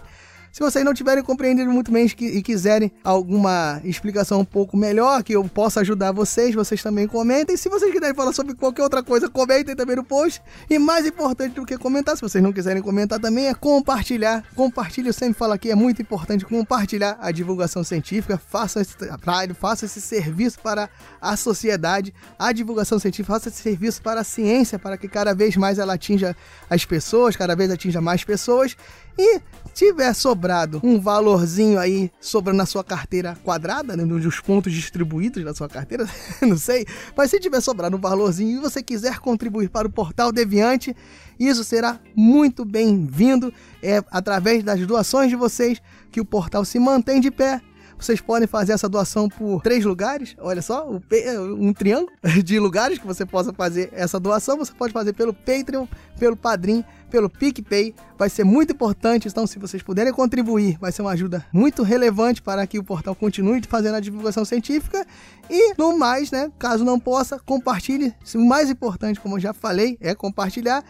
Se 0.54 0.60
vocês 0.60 0.86
não 0.86 0.94
tiverem 0.94 1.24
compreendido 1.24 1.72
muito 1.72 1.92
bem 1.92 2.06
e 2.06 2.44
quiserem 2.44 2.92
alguma 3.04 3.82
explicação 3.84 4.42
um 4.42 4.46
pouco 4.46 4.78
melhor, 4.78 5.24
que 5.24 5.34
eu 5.34 5.44
possa 5.46 5.80
ajudar 5.80 6.12
vocês, 6.12 6.54
vocês 6.54 6.84
também 6.84 7.08
comentem. 7.08 7.58
Se 7.58 7.68
vocês 7.68 7.92
quiserem 7.92 8.14
falar 8.14 8.34
sobre 8.34 8.54
qualquer 8.54 8.84
outra 8.84 9.02
coisa, 9.02 9.28
comentem 9.28 9.76
também 9.76 9.96
no 9.96 10.04
post. 10.04 10.44
E 10.70 10.78
mais 10.78 11.08
importante 11.08 11.56
do 11.56 11.66
que 11.66 11.76
comentar, 11.76 12.16
se 12.16 12.22
vocês 12.22 12.44
não 12.44 12.54
quiserem 12.54 12.84
comentar 12.84 13.20
também, 13.20 13.48
é 13.48 13.56
compartilhar. 13.56 14.46
Compartilhe, 14.56 15.08
eu 15.08 15.14
sempre 15.14 15.34
falo 15.34 15.54
aqui, 15.54 15.72
é 15.72 15.76
muito 15.76 16.04
importante 16.04 16.46
compartilhar 16.46 17.18
a 17.20 17.32
divulgação 17.32 17.84
científica. 17.84 18.38
Faça 18.38 18.80
esse 18.80 18.96
trabalho, 18.96 19.56
faça 19.56 19.86
esse 19.86 20.00
serviço 20.00 20.60
para 20.60 20.88
a 21.20 21.36
sociedade, 21.36 22.14
a 22.38 22.52
divulgação 22.52 23.00
científica, 23.00 23.34
faça 23.34 23.50
esse 23.50 23.60
serviço 23.60 24.04
para 24.04 24.22
a 24.22 24.24
ciência, 24.24 24.78
para 24.78 25.00
que 25.00 25.08
cada 25.08 25.34
vez 25.34 25.58
mais 25.58 25.80
ela 25.80 25.96
atinja 25.96 26.36
as 26.70 26.86
pessoas, 26.86 27.36
cada 27.36 27.56
vez 27.56 27.72
atinja 27.72 28.00
mais 28.00 28.24
pessoas 28.24 28.78
E 29.18 29.42
tiver 29.74 30.14
sobrado 30.14 30.80
um 30.84 31.00
valorzinho 31.00 31.80
aí 31.80 32.12
sobrando 32.22 32.58
na 32.58 32.66
sua 32.66 32.84
carteira 32.84 33.36
quadrada, 33.44 33.98
né, 33.98 34.04
nos 34.06 34.40
pontos 34.40 34.72
distribuídos 34.72 35.44
da 35.44 35.54
sua 35.54 35.68
carteira, 35.68 36.08
não 36.42 36.58
sei, 36.58 36.86
mas 37.18 37.32
se 37.32 37.40
tiver 37.40 37.60
sobrado 37.60 37.98
um 37.98 38.00
valorzinho 38.00 38.58
e 38.58 38.62
você 38.62 38.84
quiser 38.84 39.20
contribuir 39.20 39.70
para 39.70 39.88
o 39.88 39.92
Portal 39.92 40.32
Deviante, 40.32 40.96
isso 41.40 41.64
será 41.64 42.00
muito 42.16 42.64
bem-vindo. 42.64 43.52
É 43.82 44.04
através 44.12 44.64
das 44.64 44.86
doações 44.86 45.30
de 45.30 45.36
vocês 45.36 45.82
que 46.12 46.22
o 46.22 46.26
portal 46.26 46.64
se 46.64 46.80
mantém 46.80 47.20
de 47.20 47.32
pé 47.32 47.60
vocês 47.98 48.20
podem 48.22 48.48
fazer 48.48 48.74
essa 48.74 48.90
doação 48.90 49.30
por 49.30 49.62
três 49.62 49.86
lugares. 49.86 50.36
Olha 50.40 50.62
só, 50.62 50.90
um 50.90 51.74
triângulo 51.74 52.12
de 52.44 52.60
lugares 52.60 53.00
que 53.00 53.08
você 53.08 53.26
possa 53.26 53.54
fazer 53.54 53.90
essa 53.94 54.20
doação. 54.20 54.58
Você 54.58 54.74
pode 54.74 54.94
fazer 54.94 55.14
pelo 55.14 55.34
Patreon, 55.34 55.88
pelo 56.20 56.36
Padrim, 56.36 56.84
pelo 57.10 57.30
PicPay. 57.30 57.94
Vai 58.18 58.30
ser 58.30 58.44
muito 58.44 58.74
importante. 58.74 59.28
Então, 59.28 59.46
se 59.46 59.60
vocês 59.60 59.82
puderem 59.82 60.12
contribuir, 60.12 60.78
vai 60.80 60.92
ser 60.92 61.02
uma 61.02 61.12
ajuda 61.12 61.46
muito 61.52 61.84
relevante 61.84 62.42
para 62.42 62.66
que 62.66 62.80
o 62.80 62.84
portal 62.84 63.16
continue 63.16 63.62
fazendo 63.68 63.96
a 63.96 64.00
divulgação 64.00 64.44
científica. 64.44 65.06
E, 65.50 65.74
no 65.78 65.98
mais, 65.98 66.32
né, 66.32 66.52
caso 66.58 66.84
não 66.84 67.00
possa, 67.00 67.40
compartilhe. 67.40 68.14
O 68.36 68.46
mais 68.46 68.70
importante, 68.70 69.20
como 69.20 69.36
eu 69.36 69.40
já 69.40 69.54
falei, 69.54 69.98
é 70.02 70.16
compartilhar. 70.16 70.84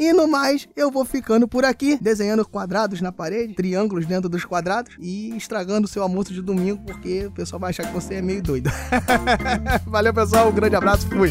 E 0.00 0.14
no 0.14 0.26
mais, 0.26 0.66
eu 0.74 0.90
vou 0.90 1.04
ficando 1.04 1.46
por 1.46 1.62
aqui, 1.62 1.98
desenhando 2.00 2.42
quadrados 2.48 3.02
na 3.02 3.12
parede, 3.12 3.52
triângulos 3.52 4.06
dentro 4.06 4.30
dos 4.30 4.46
quadrados 4.46 4.96
e 4.98 5.36
estragando 5.36 5.84
o 5.84 5.90
seu 5.90 6.02
almoço 6.02 6.32
de 6.32 6.40
domingo, 6.40 6.82
porque 6.86 7.26
o 7.26 7.30
pessoal 7.30 7.60
vai 7.60 7.68
achar 7.68 7.86
que 7.86 7.92
você 7.92 8.14
é 8.14 8.22
meio 8.22 8.42
doido. 8.42 8.70
Valeu, 9.84 10.14
pessoal, 10.14 10.48
um 10.48 10.52
grande 10.52 10.74
abraço, 10.74 11.06
fui! 11.06 11.30